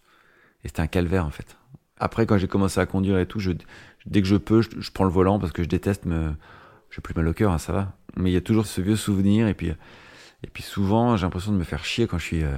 Et 0.64 0.68
c'était 0.68 0.82
un 0.82 0.88
calvaire 0.88 1.26
en 1.26 1.32
fait. 1.32 1.58
Après, 1.98 2.26
quand 2.26 2.38
j'ai 2.38 2.48
commencé 2.48 2.80
à 2.80 2.86
conduire 2.86 3.20
et 3.20 3.26
tout, 3.26 3.40
je, 3.40 3.52
dès 4.06 4.22
que 4.22 4.28
je 4.28 4.36
peux, 4.36 4.62
je, 4.62 4.92
prends 4.92 5.04
le 5.04 5.12
volant 5.12 5.40
parce 5.40 5.52
que 5.52 5.64
je 5.64 5.70
déteste 5.70 6.06
me. 6.06 6.34
J'ai 6.90 7.02
plus 7.02 7.14
mal 7.16 7.28
au 7.28 7.34
cœur, 7.34 7.58
ça 7.60 7.72
va. 7.72 7.94
Mais 8.18 8.32
il 8.32 8.34
y 8.34 8.38
a 8.38 8.42
toujours 8.42 8.66
ce 8.66 8.82
vieux 8.82 8.98
souvenir. 8.98 9.48
Et 9.48 9.54
puis, 9.54 9.70
et 9.70 10.48
puis 10.52 10.64
souvent, 10.64 11.16
j'ai 11.16 11.26
l'impression 11.26 11.54
de 11.54 11.58
me 11.58 11.64
faire 11.64 11.86
chier 11.86 12.08
quand 12.08 12.18
je 12.18 12.26
suis. 12.26 12.44
Euh, 12.44 12.58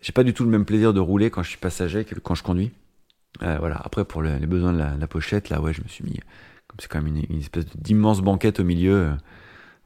j'ai 0.00 0.12
pas 0.12 0.22
du 0.22 0.34
tout 0.34 0.44
le 0.44 0.50
même 0.50 0.64
plaisir 0.64 0.92
de 0.92 1.00
rouler 1.00 1.30
quand 1.30 1.42
je 1.42 1.48
suis 1.48 1.58
passager 1.58 2.04
que 2.04 2.18
quand 2.20 2.34
je 2.34 2.42
conduis. 2.42 2.72
Euh, 3.42 3.56
voilà. 3.58 3.80
Après, 3.82 4.04
pour 4.04 4.22
les 4.22 4.46
besoins 4.46 4.72
de 4.72 4.78
la, 4.78 4.96
la, 4.96 5.06
pochette, 5.06 5.48
là, 5.48 5.60
ouais, 5.60 5.72
je 5.72 5.82
me 5.82 5.88
suis 5.88 6.04
mis 6.04 6.20
c'est 6.78 6.88
quand 6.88 7.02
même 7.02 7.22
une, 7.28 7.38
espèce 7.38 7.66
d'immense 7.76 8.20
banquette 8.20 8.60
au 8.60 8.64
milieu. 8.64 8.94
Euh, 8.94 9.12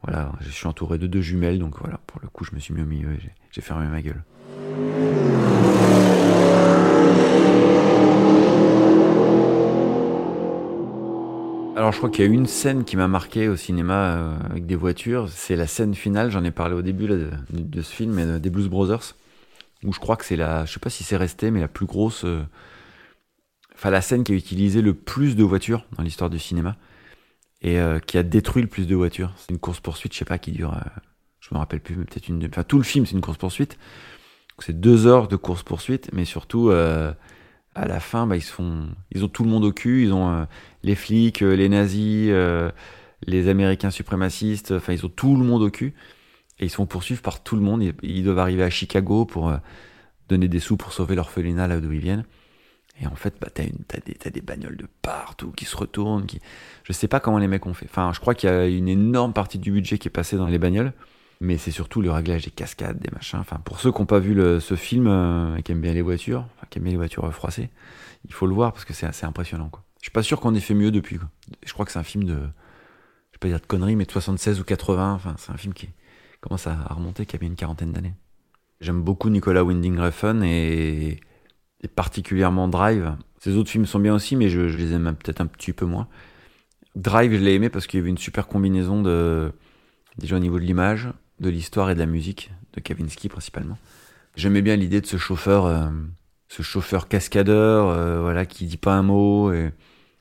voilà, 0.02 0.32
je 0.40 0.50
suis 0.50 0.66
entouré 0.66 0.98
de 0.98 1.06
deux 1.06 1.20
jumelles, 1.20 1.58
donc 1.58 1.78
voilà, 1.80 1.98
pour 2.06 2.20
le 2.22 2.28
coup, 2.28 2.44
je 2.44 2.54
me 2.54 2.60
suis 2.60 2.74
mis 2.74 2.82
au 2.82 2.86
milieu 2.86 3.12
et 3.12 3.20
j'ai 3.50 3.60
fermé 3.60 3.86
ma 3.86 4.02
gueule. 4.02 4.22
Alors 11.76 11.92
je 11.92 11.98
crois 11.98 12.08
qu'il 12.08 12.24
y 12.24 12.28
a 12.28 12.32
une 12.32 12.46
scène 12.46 12.84
qui 12.84 12.96
m'a 12.96 13.06
marqué 13.06 13.48
au 13.48 13.56
cinéma 13.56 13.94
euh, 13.94 14.36
avec 14.50 14.64
des 14.64 14.76
voitures, 14.76 15.28
c'est 15.28 15.56
la 15.56 15.66
scène 15.66 15.94
finale, 15.94 16.30
j'en 16.30 16.42
ai 16.42 16.50
parlé 16.50 16.74
au 16.74 16.80
début 16.80 17.06
de, 17.06 17.82
ce 17.82 17.92
film, 17.92 18.38
des 18.38 18.50
Blues 18.50 18.68
Brothers, 18.68 19.14
où 19.84 19.92
je 19.92 20.00
crois 20.00 20.16
que 20.16 20.24
c'est 20.24 20.36
la, 20.36 20.64
je 20.64 20.72
sais 20.72 20.80
pas 20.80 20.88
si 20.88 21.04
c'est 21.04 21.18
resté, 21.18 21.50
mais 21.50 21.60
la 21.60 21.68
plus 21.68 21.84
grosse 21.84 22.24
euh, 22.24 22.42
enfin 23.76 23.90
la 23.90 24.00
scène 24.00 24.24
qui 24.24 24.32
a 24.32 24.34
utilisé 24.34 24.82
le 24.82 24.94
plus 24.94 25.36
de 25.36 25.44
voitures 25.44 25.84
dans 25.96 26.02
l'histoire 26.02 26.30
du 26.30 26.38
cinéma 26.38 26.76
et 27.62 27.78
euh, 27.78 27.98
qui 27.98 28.18
a 28.18 28.22
détruit 28.22 28.62
le 28.62 28.68
plus 28.68 28.86
de 28.86 28.94
voitures. 28.94 29.32
C'est 29.36 29.50
une 29.50 29.58
course 29.58 29.80
poursuite, 29.80 30.12
je 30.12 30.18
sais 30.18 30.24
pas, 30.24 30.38
qui 30.38 30.52
dure, 30.52 30.74
euh, 30.74 31.00
je 31.40 31.54
me 31.54 31.58
rappelle 31.58 31.80
plus, 31.80 31.96
mais 31.96 32.04
peut-être 32.04 32.28
une, 32.28 32.44
enfin 32.46 32.64
tout 32.64 32.78
le 32.78 32.84
film 32.84 33.06
c'est 33.06 33.12
une 33.12 33.20
course 33.20 33.38
poursuite. 33.38 33.78
C'est 34.58 34.80
deux 34.80 35.06
heures 35.06 35.28
de 35.28 35.36
course 35.36 35.62
poursuite, 35.62 36.10
mais 36.14 36.24
surtout 36.24 36.70
euh, 36.70 37.12
à 37.74 37.86
la 37.86 38.00
fin, 38.00 38.26
bah, 38.26 38.36
ils 38.36 38.42
se 38.42 38.52
font, 38.52 38.88
ils 39.12 39.22
ont 39.24 39.28
tout 39.28 39.44
le 39.44 39.50
monde 39.50 39.64
au 39.64 39.72
cul, 39.72 40.04
ils 40.04 40.12
ont 40.14 40.46
les 40.82 40.94
flics, 40.94 41.40
les 41.40 41.68
nazis, 41.68 42.32
les 43.26 43.48
Américains 43.48 43.90
suprémacistes, 43.90 44.72
enfin 44.72 44.94
ils 44.94 45.04
ont 45.04 45.10
tout 45.10 45.36
le 45.36 45.44
monde 45.44 45.62
au 45.62 45.70
cul 45.70 45.94
et 46.58 46.64
ils 46.64 46.70
se 46.70 46.76
font 46.76 46.86
poursuivre 46.86 47.20
par 47.20 47.42
tout 47.42 47.54
le 47.54 47.60
monde. 47.60 47.82
Ils, 47.82 47.94
ils 48.02 48.24
doivent 48.24 48.38
arriver 48.38 48.62
à 48.62 48.70
Chicago 48.70 49.26
pour 49.26 49.52
donner 50.30 50.48
des 50.48 50.58
sous 50.58 50.78
pour 50.78 50.94
sauver 50.94 51.16
l'orphelinat 51.16 51.68
là 51.68 51.78
d'où 51.80 51.92
ils 51.92 52.00
viennent. 52.00 52.24
Et 53.00 53.06
en 53.06 53.14
fait, 53.14 53.34
bah, 53.40 53.48
t'as, 53.52 53.64
une, 53.64 53.78
t'as, 53.86 54.00
des, 54.00 54.14
t'as 54.14 54.30
des 54.30 54.40
bagnoles 54.40 54.76
de 54.76 54.86
partout 55.02 55.52
qui 55.52 55.64
se 55.64 55.76
retournent. 55.76 56.26
Qui... 56.26 56.40
Je 56.84 56.92
sais 56.92 57.08
pas 57.08 57.20
comment 57.20 57.38
les 57.38 57.48
mecs 57.48 57.66
ont 57.66 57.74
fait. 57.74 57.86
Enfin, 57.88 58.12
je 58.14 58.20
crois 58.20 58.34
qu'il 58.34 58.48
y 58.48 58.52
a 58.52 58.66
une 58.66 58.88
énorme 58.88 59.32
partie 59.32 59.58
du 59.58 59.70
budget 59.70 59.98
qui 59.98 60.08
est 60.08 60.10
passée 60.10 60.36
dans 60.36 60.46
les 60.46 60.58
bagnoles. 60.58 60.92
Mais 61.40 61.58
c'est 61.58 61.70
surtout 61.70 62.00
le 62.00 62.10
réglage 62.10 62.44
des 62.44 62.50
cascades, 62.50 62.98
des 62.98 63.10
machins. 63.12 63.38
Enfin, 63.38 63.56
pour 63.56 63.78
ceux 63.80 63.92
qui 63.92 63.98
n'ont 63.98 64.06
pas 64.06 64.18
vu 64.18 64.32
le, 64.32 64.58
ce 64.58 64.74
film 64.74 65.06
euh, 65.06 65.60
qui 65.60 65.72
aiment 65.72 65.82
bien 65.82 65.92
les 65.92 66.00
voitures, 66.00 66.46
enfin, 66.56 66.66
qui 66.70 66.78
aimait 66.78 66.90
les 66.90 66.96
voitures 66.96 67.30
froissées, 67.34 67.68
il 68.24 68.32
faut 68.32 68.46
le 68.46 68.54
voir 68.54 68.72
parce 68.72 68.86
que 68.86 68.94
c'est 68.94 69.06
assez 69.06 69.26
impressionnant. 69.26 69.68
Quoi. 69.68 69.82
Je 70.00 70.04
suis 70.06 70.12
pas 70.12 70.22
sûr 70.22 70.40
qu'on 70.40 70.54
ait 70.54 70.60
fait 70.60 70.72
mieux 70.72 70.90
depuis. 70.90 71.18
Je 71.64 71.72
crois 71.74 71.84
que 71.84 71.92
c'est 71.92 71.98
un 71.98 72.04
film 72.04 72.24
de, 72.24 72.34
je 72.34 72.38
vais 72.38 73.38
pas 73.40 73.48
dire 73.48 73.60
de 73.60 73.66
conneries, 73.66 73.96
mais 73.96 74.06
de 74.06 74.10
76 74.10 74.60
ou 74.60 74.64
80. 74.64 75.12
Enfin, 75.12 75.34
c'est 75.36 75.52
un 75.52 75.58
film 75.58 75.74
qui 75.74 75.90
commence 76.40 76.66
à 76.66 76.74
remonter, 76.88 77.26
qui 77.26 77.36
avait 77.36 77.46
une 77.46 77.56
quarantaine 77.56 77.92
d'années. 77.92 78.14
J'aime 78.80 79.02
beaucoup 79.02 79.30
Nicolas 79.30 79.64
Winding 79.64 79.98
Refn 79.98 80.42
et, 80.42 81.20
particulièrement 81.88 82.68
Drive. 82.68 83.16
Ses 83.40 83.56
autres 83.56 83.70
films 83.70 83.86
sont 83.86 83.98
bien 83.98 84.14
aussi, 84.14 84.36
mais 84.36 84.48
je, 84.48 84.60
les 84.60 84.92
aime 84.92 85.14
peut-être 85.22 85.40
un 85.40 85.46
petit 85.46 85.72
peu 85.72 85.86
moins. 85.86 86.08
Drive, 86.94 87.32
je 87.32 87.38
l'ai 87.38 87.54
aimé 87.54 87.68
parce 87.68 87.86
qu'il 87.86 88.00
y 88.00 88.00
avait 88.00 88.10
une 88.10 88.18
super 88.18 88.48
combinaison 88.48 89.02
de, 89.02 89.52
déjà 90.18 90.36
au 90.36 90.38
niveau 90.40 90.58
de 90.58 90.64
l'image, 90.64 91.08
de 91.40 91.50
l'histoire 91.50 91.90
et 91.90 91.94
de 91.94 91.98
la 91.98 92.06
musique, 92.06 92.50
de 92.72 92.80
Kavinsky 92.80 93.28
principalement. 93.28 93.78
J'aimais 94.34 94.62
bien 94.62 94.76
l'idée 94.76 95.00
de 95.00 95.06
ce 95.06 95.16
chauffeur, 95.16 95.66
euh, 95.66 95.88
ce 96.48 96.62
chauffeur 96.62 97.08
cascadeur, 97.08 97.88
euh, 97.88 98.20
voilà, 98.20 98.46
qui 98.46 98.66
dit 98.66 98.76
pas 98.76 98.94
un 98.94 99.02
mot, 99.02 99.52
et 99.52 99.72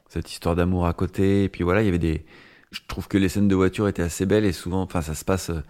cette 0.10 0.32
histoire 0.32 0.56
d'amour 0.56 0.86
à 0.86 0.94
côté. 0.94 1.46
Et 1.46 1.50
puis 1.50 1.64
voilà, 1.64 1.82
il 1.82 1.86
y 1.86 1.90
avait 1.90 1.98
des. 1.98 2.26
Je 2.72 2.82
trouve 2.88 3.08
que 3.08 3.18
les 3.18 3.30
scènes 3.30 3.48
de 3.48 3.56
voiture 3.56 3.88
étaient 3.88 4.04
assez 4.04 4.26
belles 4.26 4.46
et 4.46 4.52
souvent, 4.52 4.82
enfin, 4.82 5.02
ça 5.02 5.16
se 5.16 5.26
passe. 5.26 5.50
Euh, 5.50 5.62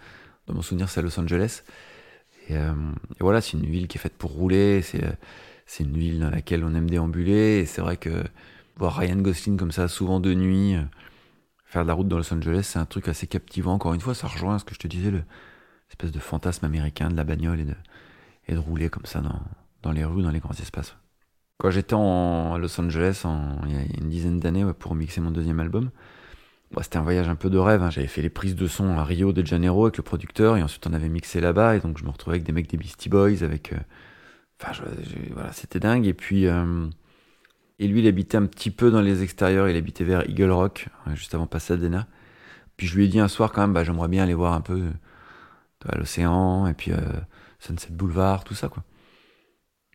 dans 0.46 0.54
mon 0.54 0.62
souvenir, 0.62 0.88
c'est 0.88 1.00
à 1.00 1.02
Los 1.02 1.18
Angeles. 1.18 1.62
Et, 2.48 2.54
et 2.54 3.18
voilà, 3.18 3.40
c'est 3.40 3.54
une 3.56 3.66
ville 3.66 3.88
qui 3.88 3.98
est 3.98 4.00
faite 4.00 4.16
pour 4.16 4.30
rouler. 4.30 4.80
C'est 5.66 5.84
une 5.84 5.96
ville 5.96 6.20
dans 6.20 6.30
laquelle 6.30 6.64
on 6.64 6.74
aime 6.74 6.88
déambuler. 6.88 7.58
Et 7.58 7.66
c'est 7.66 7.80
vrai 7.80 7.96
que 7.96 8.24
voir 8.76 8.96
Ryan 8.96 9.16
Gosling 9.16 9.56
comme 9.56 9.72
ça, 9.72 9.88
souvent 9.88 10.20
de 10.20 10.32
nuit, 10.32 10.76
faire 11.64 11.82
de 11.82 11.88
la 11.88 11.94
route 11.94 12.08
dans 12.08 12.16
Los 12.16 12.32
Angeles, 12.32 12.62
c'est 12.62 12.78
un 12.78 12.86
truc 12.86 13.08
assez 13.08 13.26
captivant. 13.26 13.74
Encore 13.74 13.92
une 13.92 14.00
fois, 14.00 14.14
ça 14.14 14.28
rejoint 14.28 14.58
ce 14.58 14.64
que 14.64 14.74
je 14.74 14.78
te 14.78 14.86
disais, 14.86 15.10
l'espèce 15.10 16.12
de 16.12 16.18
fantasme 16.20 16.64
américain 16.64 17.10
de 17.10 17.16
la 17.16 17.24
bagnole 17.24 17.60
et 17.60 17.64
de, 17.64 17.74
et 18.46 18.54
de 18.54 18.58
rouler 18.58 18.88
comme 18.88 19.04
ça 19.04 19.20
dans, 19.20 19.40
dans 19.82 19.92
les 19.92 20.04
rues, 20.04 20.22
dans 20.22 20.30
les 20.30 20.40
grands 20.40 20.54
espaces. 20.54 20.96
Quand 21.58 21.70
j'étais 21.70 21.94
en 21.94 22.58
Los 22.58 22.78
Angeles 22.80 23.24
il 23.64 23.72
y 23.72 23.76
a 23.76 23.82
une 23.98 24.10
dizaine 24.10 24.38
d'années 24.38 24.64
pour 24.78 24.94
mixer 24.94 25.22
mon 25.22 25.30
deuxième 25.30 25.58
album, 25.58 25.90
c'était 26.82 26.98
un 26.98 27.02
voyage 27.02 27.28
un 27.28 27.34
peu 27.34 27.48
de 27.48 27.56
rêve. 27.56 27.82
Hein. 27.82 27.90
J'avais 27.90 28.08
fait 28.08 28.20
les 28.20 28.28
prises 28.28 28.56
de 28.56 28.66
son 28.66 28.98
à 28.98 29.04
Rio 29.04 29.32
de 29.32 29.44
Janeiro 29.44 29.86
avec 29.86 29.96
le 29.96 30.02
producteur 30.02 30.58
et 30.58 30.62
ensuite 30.62 30.86
on 30.86 30.92
avait 30.92 31.08
mixé 31.08 31.40
là-bas 31.40 31.76
et 31.76 31.80
donc 31.80 31.98
je 31.98 32.04
me 32.04 32.10
retrouvais 32.10 32.36
avec 32.36 32.44
des 32.44 32.52
mecs 32.52 32.68
des 32.68 32.76
Beastie 32.76 33.08
Boys 33.08 33.42
avec. 33.42 33.72
Euh, 33.72 33.78
enfin, 34.60 34.84
voilà, 35.32 35.52
c'était 35.52 35.80
dingue. 35.80 36.06
Et 36.06 36.14
puis. 36.14 36.46
Euh, 36.46 36.88
et 37.78 37.88
lui, 37.88 38.00
il 38.00 38.08
habitait 38.08 38.38
un 38.38 38.46
petit 38.46 38.70
peu 38.70 38.90
dans 38.90 39.02
les 39.02 39.22
extérieurs, 39.22 39.68
il 39.68 39.76
habitait 39.76 40.02
vers 40.02 40.26
Eagle 40.30 40.50
Rock, 40.50 40.88
hein, 41.04 41.14
juste 41.14 41.34
avant 41.34 41.46
Pasadena. 41.46 42.06
Puis 42.78 42.86
je 42.86 42.96
lui 42.96 43.04
ai 43.04 43.08
dit 43.08 43.20
un 43.20 43.28
soir 43.28 43.52
quand 43.52 43.60
même, 43.60 43.74
bah, 43.74 43.84
j'aimerais 43.84 44.08
bien 44.08 44.22
aller 44.22 44.32
voir 44.32 44.54
un 44.54 44.62
peu 44.62 44.82
l'océan 45.94 46.66
et 46.66 46.74
puis 46.74 46.92
euh, 46.92 46.98
Sunset 47.60 47.90
Boulevard, 47.90 48.44
tout 48.44 48.54
ça 48.54 48.68
quoi. 48.68 48.82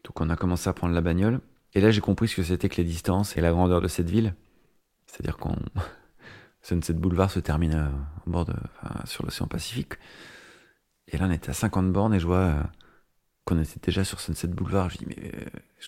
Donc 0.05 0.19
on 0.21 0.29
a 0.29 0.35
commencé 0.35 0.69
à 0.69 0.73
prendre 0.73 0.93
la 0.93 1.01
bagnole. 1.01 1.41
Et 1.73 1.81
là 1.81 1.91
j'ai 1.91 2.01
compris 2.01 2.27
ce 2.27 2.35
que 2.35 2.43
c'était 2.43 2.69
que 2.69 2.77
les 2.77 2.83
distances 2.83 3.37
et 3.37 3.41
la 3.41 3.51
grandeur 3.51 3.81
de 3.81 3.87
cette 3.87 4.09
ville. 4.09 4.35
C'est-à-dire 5.05 5.37
qu'on 5.37 5.55
Sunset 6.61 6.93
Boulevard 6.93 7.31
se 7.31 7.39
termine 7.39 7.73
euh, 7.73 7.89
bord 8.25 8.45
de, 8.45 8.53
sur 9.05 9.25
l'océan 9.25 9.47
Pacifique. 9.47 9.93
Et 11.07 11.17
là 11.17 11.25
on 11.27 11.31
était 11.31 11.49
à 11.49 11.53
50 11.53 11.91
bornes 11.91 12.13
et 12.13 12.19
je 12.19 12.27
vois 12.27 12.69
euh, 13.51 13.61
était 13.61 13.79
déjà 13.87 14.03
sur 14.03 14.19
Sunset 14.19 14.47
Boulevard. 14.47 14.89
Je 14.89 14.97
dis 14.97 15.05
mais 15.07 15.31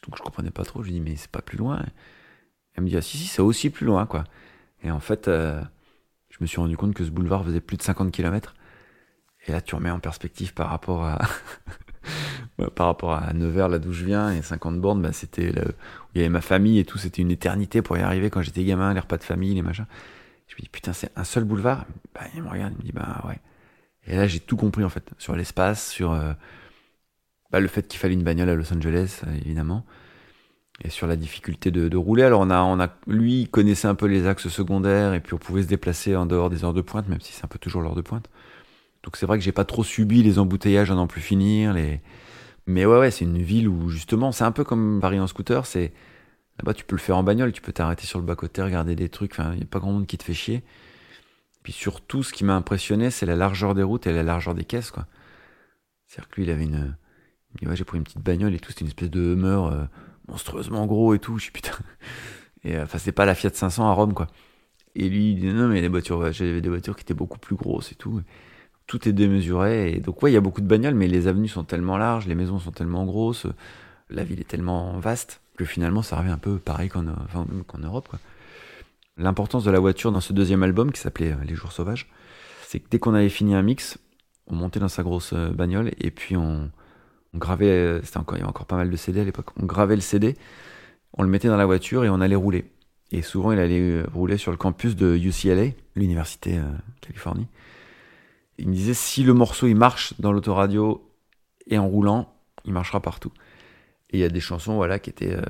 donc 0.06 0.18
je 0.18 0.22
comprenais 0.22 0.52
pas 0.52 0.64
trop. 0.64 0.84
Je 0.84 0.92
dis 0.92 1.00
mais 1.00 1.16
c'est 1.16 1.32
pas 1.32 1.42
plus 1.42 1.58
loin. 1.58 1.84
Elle 2.76 2.84
me 2.84 2.90
dit 2.90 2.98
ah 2.98 3.02
si 3.02 3.18
si 3.18 3.28
c'est 3.28 3.42
aussi 3.42 3.70
plus 3.70 3.86
loin 3.86 4.06
quoi. 4.06 4.24
Et 4.84 4.92
en 4.92 5.00
fait 5.00 5.28
euh, 5.28 5.62
je 6.30 6.38
me 6.42 6.48
suis 6.48 6.58
rendu 6.58 6.78
compte 6.78 6.94
que 6.94 7.06
ce 7.06 7.12
boulevard 7.12 7.46
faisait 7.46 7.62
plus 7.62 7.78
de 7.78 7.84
50 7.84 8.12
km. 8.12 8.56
Et 9.48 9.52
là, 9.52 9.62
tu 9.62 9.76
remets 9.76 9.92
en 9.92 10.00
perspective 10.00 10.54
par 10.54 10.70
rapport 10.70 11.04
à, 11.04 11.20
par 12.76 12.88
rapport 12.88 13.14
à 13.14 13.34
Nevers, 13.34 13.70
là 13.70 13.78
d'où 13.78 13.92
je 13.92 14.06
viens, 14.06 14.32
et 14.32 14.42
50 14.42 14.80
bornes, 14.80 15.02
bah, 15.02 15.12
c'était 15.12 15.50
où 15.50 15.72
il 16.16 16.20
y 16.20 16.22
avait 16.22 16.30
ma 16.30 16.42
famille 16.42 16.80
et 16.80 16.86
tout, 16.86 16.98
c'était 16.98 17.22
une 17.22 17.32
éternité 17.32 17.82
pour 17.82 17.98
y 17.98 18.02
arriver 18.02 18.30
quand 18.30 18.42
j'étais 18.42 18.64
gamin, 18.64 18.94
les 18.94 19.00
repas 19.00 19.18
de 19.18 19.24
famille, 19.24 19.54
les 19.54 19.62
machins. 19.62 19.86
Je 20.48 20.56
me 20.56 20.62
dis, 20.62 20.70
putain, 20.70 20.94
c'est 20.94 21.12
un 21.16 21.24
seul 21.24 21.44
boulevard. 21.44 21.86
Bah, 22.14 22.22
il 22.36 22.44
me 22.44 22.50
regarde, 22.50 22.74
il 22.78 22.80
me 22.80 22.84
dit, 22.84 22.92
bah 22.94 23.22
ouais. 23.28 23.40
Et 24.06 24.16
là, 24.16 24.28
j'ai 24.28 24.40
tout 24.40 24.58
compris, 24.58 24.84
en 24.84 24.90
fait, 24.90 25.12
sur 25.18 25.36
l'espace, 25.36 25.90
sur 25.90 26.14
euh, 26.14 26.34
bah, 27.54 27.60
le 27.60 27.68
fait 27.68 27.88
qu'il 27.88 28.00
fallait 28.00 28.16
une 28.16 28.24
bagnole 28.24 28.50
à 28.50 28.56
Los 28.56 28.74
Angeles, 28.74 29.22
évidemment, 29.46 29.86
et 30.84 30.90
sur 30.90 31.06
la 31.06 31.16
difficulté 31.16 31.70
de, 31.70 31.96
rouler. 31.96 32.24
Alors, 32.24 32.42
on 32.42 32.50
a, 32.50 32.90
lui, 33.06 33.42
il 33.42 33.50
connaissait 33.50 33.88
un 33.88 33.94
peu 33.94 34.08
les 34.08 34.26
axes 34.26 34.48
secondaires, 34.48 35.14
et 35.14 35.20
puis 35.20 35.36
on 35.36 35.38
pouvait 35.38 35.62
se 35.62 35.68
déplacer 35.68 36.16
en 36.16 36.26
dehors 36.26 36.50
des 36.50 36.66
heures 36.66 36.74
de 36.74 36.82
pointe, 36.82 37.08
même 37.08 37.22
si 37.22 37.32
c'est 37.32 37.46
un 37.46 37.48
peu 37.48 37.60
toujours 37.60 37.84
l'heure 37.84 37.94
de 37.94 38.02
pointe. 38.02 38.28
Donc 39.04 39.18
c'est 39.18 39.28
vrai 39.28 39.38
que 39.38 39.44
j'ai 39.44 39.52
pas 39.52 39.66
trop 39.66 39.84
subi 39.84 40.24
les 40.24 40.40
embouteillages 40.40 40.90
à 40.90 40.96
n'en 40.96 41.06
plus 41.06 41.22
finir. 41.22 41.76
Mais 42.66 42.86
ouais, 42.86 42.98
ouais, 42.98 43.12
c'est 43.12 43.26
une 43.26 43.38
ville 43.38 43.68
où 43.68 43.90
justement, 43.90 44.32
c'est 44.32 44.46
un 44.46 44.52
peu 44.52 44.64
comme 44.64 45.00
Paris 45.00 45.20
en 45.20 45.28
scooter. 45.28 45.68
C'est 45.68 45.94
là-bas, 46.58 46.74
tu 46.74 46.86
peux 46.86 46.96
le 46.96 47.02
faire 47.02 47.18
en 47.18 47.24
bagnole, 47.24 47.52
tu 47.52 47.62
peux 47.62 47.74
t'arrêter 47.74 48.08
sur 48.08 48.18
le 48.20 48.26
bas 48.26 48.36
côté, 48.36 48.64
regarder 48.64 48.96
des 48.96 49.10
trucs. 49.10 49.34
Enfin, 49.34 49.52
il 49.54 49.60
y 49.60 49.64
a 49.64 49.68
pas 49.68 49.80
grand 49.80 49.92
monde 49.92 50.08
qui 50.08 50.18
te 50.18 50.24
fait 50.24 50.34
chier. 50.34 50.64
Puis 51.62 51.74
surtout, 51.74 52.24
ce 52.24 52.34
qui 52.34 52.46
m'a 52.46 52.56
impressionné, 52.56 53.12
c'est 53.12 53.28
la 53.28 53.36
largeur 53.36 53.76
des 53.76 53.84
routes 53.84 54.08
et 54.08 54.14
la 54.14 54.24
largeur 54.24 54.56
des 54.56 54.64
caisses. 54.64 54.92
C'est-à-dire 56.08 56.30
que 56.30 56.42
il 56.42 56.50
avait 56.50 56.64
une. 56.64 56.96
Il 57.62 57.68
ouais, 57.68 57.76
j'ai 57.76 57.84
pris 57.84 57.98
une 57.98 58.04
petite 58.04 58.22
bagnole 58.22 58.54
et 58.54 58.60
tout. 58.60 58.72
C'était 58.72 58.82
une 58.82 58.88
espèce 58.88 59.12
de 59.12 59.34
Hummer 59.34 59.70
euh, 59.72 59.86
monstrueusement 60.28 60.86
gros 60.86 61.14
et 61.14 61.20
tout. 61.20 61.38
Je 61.38 61.44
suis 61.44 61.52
putain. 61.52 61.72
Et 62.66 62.78
euh, 62.78 62.84
enfin, 62.84 62.98
c'est 62.98 63.12
pas 63.12 63.26
la 63.26 63.36
Fiat 63.36 63.50
500 63.54 63.90
à 63.90 63.92
Rome, 63.92 64.14
quoi. 64.14 64.28
Et 64.96 65.10
lui, 65.10 65.32
il 65.32 65.36
dit 65.36 65.48
non, 65.48 65.68
mais 65.68 65.82
les 65.82 65.90
voitures, 65.90 66.32
j'avais 66.32 66.62
des 66.62 66.70
voitures 66.70 66.96
qui 66.96 67.02
étaient 67.02 67.14
beaucoup 67.14 67.40
plus 67.40 67.58
grosses 67.58 67.92
et 67.92 67.96
tout 67.96 68.22
tout 68.88 69.08
est 69.08 69.14
démesuré. 69.14 69.94
Et 69.94 70.00
donc, 70.00 70.22
ouais, 70.22 70.32
il 70.32 70.34
y 70.34 70.38
a 70.38 70.42
beaucoup 70.42 70.62
de 70.62 70.68
bagnoles, 70.68 70.96
mais 70.96 71.08
les 71.08 71.28
avenues 71.28 71.48
sont 71.48 71.64
tellement 71.64 71.98
larges, 71.98 72.28
les 72.28 72.36
maisons 72.36 72.60
sont 72.60 72.72
tellement 72.72 73.06
grosses, 73.06 73.48
la 74.10 74.24
ville 74.24 74.40
est 74.40 74.48
tellement 74.48 75.00
vaste 75.00 75.42
que 75.58 75.66
finalement, 75.66 76.02
ça 76.02 76.18
revient 76.18 76.32
un 76.32 76.38
peu 76.38 76.58
pareil 76.58 76.90
qu'en 76.90 77.08
enfin, 77.08 77.46
Europe. 77.84 78.10
L'importance 79.18 79.64
de 79.64 79.72
la 79.72 79.80
voiture 79.80 80.12
dans 80.12 80.22
ce 80.22 80.34
deuxième 80.34 80.64
album 80.64 80.92
qui 80.92 81.00
s'appelait 81.00 81.34
euh, 81.34 81.44
Les 81.46 81.54
Jours 81.54 81.72
Sauvages, 81.72 82.10
c'est 82.68 82.80
que 82.80 82.90
dès 82.90 82.98
qu'on 82.98 83.14
avait 83.14 83.30
fini 83.30 83.54
un 83.54 83.62
mix, 83.62 84.00
on 84.48 84.56
montait 84.56 84.80
dans 84.80 84.88
sa 84.88 85.04
grosse 85.04 85.34
euh, 85.34 85.52
bagnole 85.52 85.92
et 86.00 86.10
puis 86.10 86.36
on, 86.36 86.72
gravait, 87.40 87.68
euh, 87.68 88.02
c'était 88.04 88.18
encore, 88.18 88.38
il 88.38 88.42
y 88.42 88.44
avait 88.44 88.50
encore 88.50 88.66
pas 88.66 88.76
mal 88.76 88.90
de 88.90 88.96
CD 88.96 89.22
à 89.22 89.24
l'époque, 89.24 89.48
on 89.62 89.66
gravait 89.66 89.96
le 89.96 90.02
CD, 90.02 90.36
on 91.14 91.24
le 91.24 91.30
mettait 91.30 91.48
dans 91.48 91.58
la 91.58 91.66
voiture 91.66 92.06
et 92.06 92.10
on 92.10 92.22
allait 92.22 92.36
rouler. 92.36 92.66
Et 93.12 93.22
souvent, 93.22 93.52
il 93.52 93.60
allait 93.60 94.02
rouler 94.12 94.38
sur 94.38 94.52
le 94.52 94.58
campus 94.58 94.96
de 94.96 95.16
UCLA, 95.16 95.74
l'université 95.96 96.60
Californie. 97.02 97.48
Il 98.58 98.70
me 98.70 98.74
disait 98.74 98.94
si 98.94 99.24
le 99.24 99.34
morceau 99.34 99.68
il 99.68 99.76
marche 99.76 100.14
dans 100.20 100.32
l'autoradio 100.32 101.08
et 101.68 101.78
en 101.78 101.88
roulant, 101.88 102.34
il 102.66 102.74
marchera 102.74 103.00
partout. 103.02 103.32
Et 104.12 104.18
il 104.18 104.20
y 104.20 104.24
a 104.24 104.30
des 104.30 104.40
chansons 104.40 104.76
voilà 104.76 105.00
qui 105.00 105.10
étaient 105.10 105.34
euh, 105.34 105.42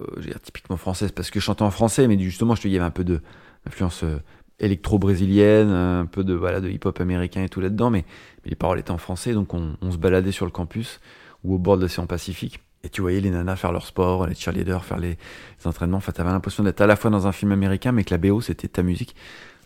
euh 0.00 0.34
typiquement 0.42 0.76
françaises 0.76 1.12
parce 1.12 1.30
que 1.30 1.40
je 1.40 1.44
chantais 1.44 1.62
en 1.62 1.70
français, 1.70 2.06
mais 2.06 2.18
justement 2.18 2.54
je 2.54 2.62
te 2.62 2.68
il 2.68 2.74
y 2.74 2.76
avait 2.76 2.86
un 2.86 2.90
peu 2.90 3.04
de 3.04 3.20
d'influence 3.64 4.04
euh, 4.04 4.18
électro-brésilienne, 4.60 5.70
un 5.70 6.06
peu 6.06 6.24
de 6.24 6.34
voilà 6.34 6.60
de 6.60 6.68
hip-hop 6.68 7.00
américain 7.00 7.42
et 7.44 7.48
tout 7.48 7.60
là-dedans, 7.60 7.90
mais, 7.90 8.04
les 8.44 8.54
paroles 8.54 8.78
étaient 8.78 8.92
en 8.92 8.98
français, 8.98 9.32
donc 9.32 9.54
on, 9.54 9.90
se 9.90 9.96
baladait 9.96 10.30
sur 10.30 10.44
le 10.44 10.52
campus 10.52 11.00
ou 11.42 11.56
au 11.56 11.58
bord 11.58 11.76
de 11.76 11.82
l'océan 11.82 12.06
Pacifique. 12.06 12.60
Et 12.84 12.88
tu 12.88 13.00
voyais 13.00 13.20
les 13.20 13.30
nanas 13.30 13.56
faire 13.56 13.72
leur 13.72 13.84
sport, 13.84 14.28
les 14.28 14.36
cheerleaders 14.36 14.84
faire 14.84 14.98
les, 14.98 15.18
les 15.58 15.66
entraînements. 15.66 15.96
Enfin, 15.96 16.12
t'avais 16.12 16.30
l'impression 16.30 16.62
d'être 16.62 16.80
à 16.80 16.86
la 16.86 16.94
fois 16.94 17.10
dans 17.10 17.26
un 17.26 17.32
film 17.32 17.50
américain, 17.50 17.90
mais 17.90 18.04
que 18.04 18.14
la 18.14 18.18
BO 18.18 18.40
c'était 18.40 18.68
ta 18.68 18.84
musique. 18.84 19.16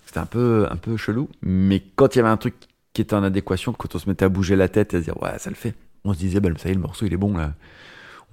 C'était 0.07 0.21
un 0.21 0.27
peu, 0.27 0.67
un 0.71 0.77
peu 0.77 0.97
chelou. 0.97 1.29
Mais 1.43 1.83
quand 1.95 2.15
il 2.15 2.19
y 2.19 2.21
avait 2.21 2.31
un 2.31 2.39
truc 2.39 2.55
qui 2.95 3.03
était 3.03 3.15
en 3.15 3.23
adéquation, 3.23 3.75
quand 3.75 3.95
on 3.95 3.99
se 3.99 4.09
mettait 4.09 4.25
à 4.25 4.29
bouger 4.31 4.57
la 4.57 4.69
tête 4.69 4.95
et 4.95 4.97
à 4.97 5.01
se 5.01 5.05
dire, 5.05 5.23
ouais, 5.23 5.39
ça 5.39 5.51
le 5.51 5.57
fait, 5.57 5.75
on 6.05 6.15
se 6.15 6.19
disait, 6.19 6.41
bah, 6.41 6.49
ça 6.57 6.71
y 6.71 6.75
le 6.75 6.81
morceau, 6.81 7.07
il 7.07 7.13
est 7.13 7.19
bon, 7.19 7.37
là. 7.37 7.53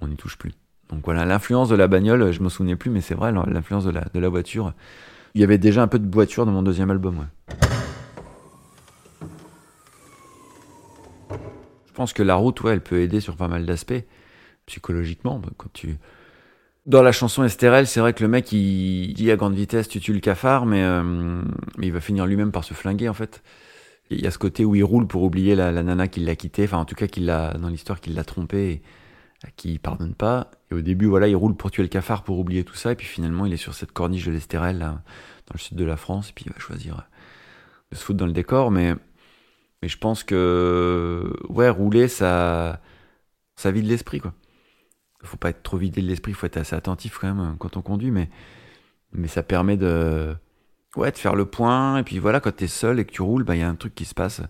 On 0.00 0.08
n'y 0.08 0.16
touche 0.16 0.38
plus. 0.38 0.52
Donc 0.88 1.04
voilà, 1.04 1.24
l'influence 1.24 1.68
de 1.68 1.76
la 1.76 1.86
bagnole, 1.86 2.32
je 2.32 2.42
me 2.42 2.48
souvenais 2.48 2.76
plus, 2.76 2.90
mais 2.90 3.00
c'est 3.00 3.14
vrai, 3.14 3.32
l'influence 3.32 3.84
de 3.84 3.90
la, 3.90 4.06
de 4.12 4.18
la 4.18 4.28
voiture. 4.28 4.72
Il 5.34 5.40
y 5.40 5.44
avait 5.44 5.58
déjà 5.58 5.82
un 5.82 5.88
peu 5.88 5.98
de 5.98 6.12
voiture 6.12 6.46
dans 6.46 6.52
mon 6.52 6.62
deuxième 6.62 6.90
album, 6.90 7.18
ouais. 7.18 7.26
Je 11.86 11.92
pense 11.92 12.12
que 12.12 12.22
la 12.22 12.36
route, 12.36 12.60
ouais, 12.62 12.72
elle 12.72 12.80
peut 12.80 13.00
aider 13.00 13.20
sur 13.20 13.36
pas 13.36 13.48
mal 13.48 13.66
d'aspects, 13.66 14.04
psychologiquement. 14.66 15.42
Quand 15.56 15.72
tu, 15.72 15.98
dans 16.86 17.02
la 17.02 17.12
chanson 17.12 17.44
Estérel, 17.44 17.86
c'est 17.86 18.00
vrai 18.00 18.14
que 18.14 18.22
le 18.22 18.28
mec, 18.28 18.50
il 18.52 19.12
dit 19.12 19.30
à 19.30 19.36
grande 19.36 19.54
vitesse, 19.54 19.88
tu 19.88 20.00
tues 20.00 20.14
le 20.14 20.20
cafard, 20.20 20.64
mais, 20.64 20.82
euh, 20.82 21.42
il 21.82 21.92
va 21.92 22.00
finir 22.00 22.24
lui-même 22.24 22.52
par 22.52 22.64
se 22.64 22.72
flinguer, 22.72 23.08
en 23.08 23.14
fait. 23.14 23.42
Il 24.10 24.20
y 24.22 24.26
a 24.26 24.30
ce 24.30 24.38
côté 24.38 24.64
où 24.64 24.74
il 24.74 24.84
roule 24.84 25.06
pour 25.06 25.22
oublier 25.22 25.54
la, 25.54 25.70
nana 25.82 26.08
qui 26.08 26.20
l'a 26.20 26.34
quitté, 26.34 26.64
enfin, 26.64 26.78
en 26.78 26.84
tout 26.84 26.94
cas, 26.94 27.06
qu'il 27.06 27.26
l'a, 27.26 27.52
dans 27.54 27.68
l'histoire, 27.68 28.00
qu'il 28.00 28.14
l'a 28.14 28.24
trompé, 28.24 28.80
à 29.44 29.50
qui 29.50 29.72
il 29.74 29.78
pardonne 29.78 30.14
pas. 30.14 30.50
Et 30.70 30.74
au 30.74 30.80
début, 30.80 31.06
voilà, 31.06 31.28
il 31.28 31.36
roule 31.36 31.56
pour 31.56 31.70
tuer 31.70 31.82
le 31.82 31.88
cafard, 31.88 32.24
pour 32.24 32.38
oublier 32.38 32.64
tout 32.64 32.74
ça, 32.74 32.92
et 32.92 32.94
puis 32.96 33.06
finalement, 33.06 33.46
il 33.46 33.52
est 33.52 33.58
sur 33.58 33.74
cette 33.74 33.92
corniche 33.92 34.26
de 34.26 34.32
l'Estérel, 34.32 34.78
dans 34.78 35.54
le 35.54 35.58
sud 35.58 35.76
de 35.76 35.84
la 35.84 35.96
France, 35.96 36.30
et 36.30 36.32
puis 36.34 36.44
il 36.46 36.52
va 36.52 36.58
choisir 36.58 37.08
de 37.90 37.96
se 37.96 38.04
foutre 38.04 38.18
dans 38.18 38.26
le 38.26 38.32
décor, 38.32 38.70
mais, 38.70 38.94
je 39.82 39.96
pense 39.96 40.24
que, 40.24 41.32
ouais, 41.48 41.68
rouler, 41.68 42.08
ça, 42.08 42.80
ça 43.56 43.70
vide 43.70 43.86
l'esprit, 43.86 44.20
quoi 44.20 44.34
faut 45.26 45.36
pas 45.36 45.50
être 45.50 45.62
trop 45.62 45.76
vidé 45.76 46.00
de 46.00 46.06
l'esprit, 46.06 46.32
faut 46.32 46.46
être 46.46 46.56
assez 46.56 46.76
attentif 46.76 47.18
quand 47.18 47.28
même 47.28 47.40
euh, 47.40 47.56
quand 47.58 47.76
on 47.76 47.82
conduit, 47.82 48.10
mais, 48.10 48.28
mais 49.12 49.28
ça 49.28 49.42
permet 49.42 49.76
de, 49.76 50.34
ouais, 50.96 51.10
de 51.10 51.16
faire 51.16 51.34
le 51.34 51.46
point. 51.46 51.98
Et 51.98 52.02
puis 52.02 52.18
voilà, 52.18 52.40
quand 52.40 52.54
tu 52.56 52.64
es 52.64 52.68
seul 52.68 53.00
et 53.00 53.04
que 53.04 53.12
tu 53.12 53.22
roules, 53.22 53.44
bah, 53.44 53.56
il 53.56 53.60
y 53.60 53.62
a 53.62 53.68
un 53.68 53.74
truc 53.74 53.94
qui 53.94 54.04
se 54.04 54.14
passe. 54.14 54.42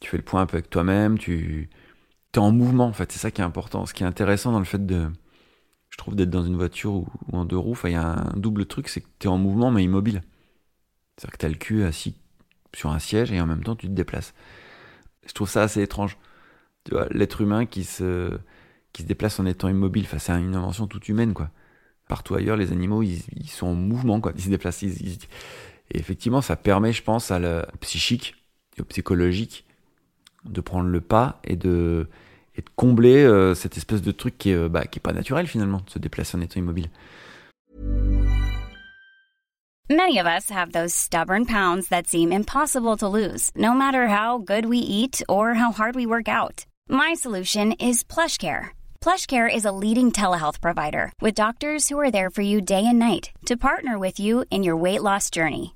Tu 0.00 0.10
fais 0.10 0.16
le 0.16 0.22
point 0.22 0.42
un 0.42 0.46
peu 0.46 0.56
avec 0.56 0.70
toi-même, 0.70 1.18
tu 1.18 1.70
es 2.38 2.42
en 2.42 2.52
mouvement, 2.52 2.86
en 2.86 2.92
fait. 2.92 3.12
C'est 3.12 3.18
ça 3.18 3.30
qui 3.30 3.40
est 3.40 3.44
important. 3.44 3.86
Ce 3.86 3.94
qui 3.94 4.02
est 4.02 4.06
intéressant 4.06 4.52
dans 4.52 4.58
le 4.58 4.64
fait 4.64 4.84
de, 4.84 5.10
je 5.90 5.96
trouve, 5.96 6.14
d'être 6.14 6.30
dans 6.30 6.44
une 6.44 6.56
voiture 6.56 6.94
ou, 6.94 7.06
en 7.32 7.44
deux 7.44 7.56
roues, 7.56 7.76
il 7.84 7.92
y 7.92 7.94
a 7.94 8.06
un 8.06 8.36
double 8.36 8.66
truc, 8.66 8.88
c'est 8.88 9.00
que 9.00 9.08
tu 9.18 9.26
es 9.26 9.30
en 9.30 9.38
mouvement 9.38 9.70
mais 9.70 9.82
immobile. 9.82 10.22
C'est-à-dire 11.16 11.32
que 11.32 11.38
tu 11.38 11.46
as 11.46 11.48
le 11.48 11.54
cul 11.54 11.84
assis 11.84 12.16
sur 12.74 12.90
un 12.90 12.98
siège 12.98 13.32
et 13.32 13.40
en 13.40 13.46
même 13.46 13.62
temps 13.62 13.76
tu 13.76 13.86
te 13.86 13.92
déplaces. 13.92 14.34
Je 15.26 15.32
trouve 15.32 15.48
ça 15.48 15.62
assez 15.62 15.80
étrange. 15.80 16.18
Tu 16.84 16.92
vois, 16.92 17.06
l'être 17.10 17.40
humain 17.40 17.66
qui 17.66 17.84
se, 17.84 18.38
qui 18.92 19.02
se 19.02 19.06
déplace 19.08 19.40
en 19.40 19.46
étant 19.46 19.68
immobile, 19.68 20.04
enfin, 20.04 20.18
c'est 20.18 20.32
une 20.32 20.54
invention 20.54 20.86
toute 20.86 21.08
humaine, 21.08 21.34
quoi. 21.34 21.50
Partout 22.08 22.34
ailleurs, 22.34 22.56
les 22.56 22.70
animaux, 22.70 23.02
ils, 23.02 23.48
sont 23.48 23.68
en 23.68 23.74
mouvement, 23.74 24.20
quoi. 24.20 24.32
Ils 24.36 24.42
se 24.42 24.48
déplacent. 24.48 24.84
et 24.84 25.18
effectivement, 25.90 26.40
ça 26.40 26.54
permet, 26.56 26.92
je 26.92 27.02
pense, 27.02 27.30
à 27.30 27.38
le 27.38 27.64
psychique 27.80 28.36
et 28.76 28.82
au 28.82 28.84
psychologique 28.84 29.64
de 30.44 30.60
prendre 30.60 30.88
le 30.88 31.00
pas 31.00 31.40
et 31.42 31.56
de, 31.56 32.08
et 32.56 32.62
de 32.62 32.70
combler 32.74 33.24
euh, 33.24 33.54
cette 33.54 33.76
espèce 33.76 34.02
de 34.02 34.12
truc 34.12 34.38
qui 34.38 34.50
est, 34.50 34.54
euh, 34.54 34.68
bah, 34.68 34.84
qui 34.84 34.98
est 34.98 35.00
pas 35.00 35.12
naturel 35.12 35.46
finalement, 35.46 35.82
de 35.84 35.90
se 35.90 35.98
déplacer 35.98 36.36
en 36.36 36.40
étant 36.40 36.58
immobile. 36.58 36.88
Many 39.88 40.18
of 40.18 40.26
us 40.26 40.50
have 40.50 40.72
those 40.72 40.92
stubborn 40.92 41.46
pounds 41.46 41.90
that 41.90 42.08
seem 42.08 42.32
impossible 42.32 42.96
to 42.96 43.06
lose, 43.06 43.52
no 43.54 43.72
matter 43.72 44.08
how 44.08 44.38
good 44.38 44.66
we 44.66 44.78
eat 44.78 45.22
or 45.28 45.54
how 45.54 45.70
hard 45.70 45.94
we 45.94 46.06
work 46.06 46.28
out. 46.28 46.66
My 46.88 47.14
solution 47.14 47.70
is 47.78 48.02
PlushCare. 48.02 48.70
PlushCare 49.00 49.48
is 49.48 49.64
a 49.64 49.70
leading 49.70 50.10
telehealth 50.10 50.60
provider 50.60 51.12
with 51.20 51.36
doctors 51.36 51.88
who 51.88 52.00
are 52.00 52.10
there 52.10 52.30
for 52.30 52.42
you 52.42 52.60
day 52.60 52.84
and 52.84 52.98
night 52.98 53.30
to 53.44 53.56
partner 53.56 53.96
with 53.96 54.18
you 54.18 54.44
in 54.50 54.64
your 54.64 54.76
weight 54.76 55.02
loss 55.02 55.30
journey. 55.30 55.75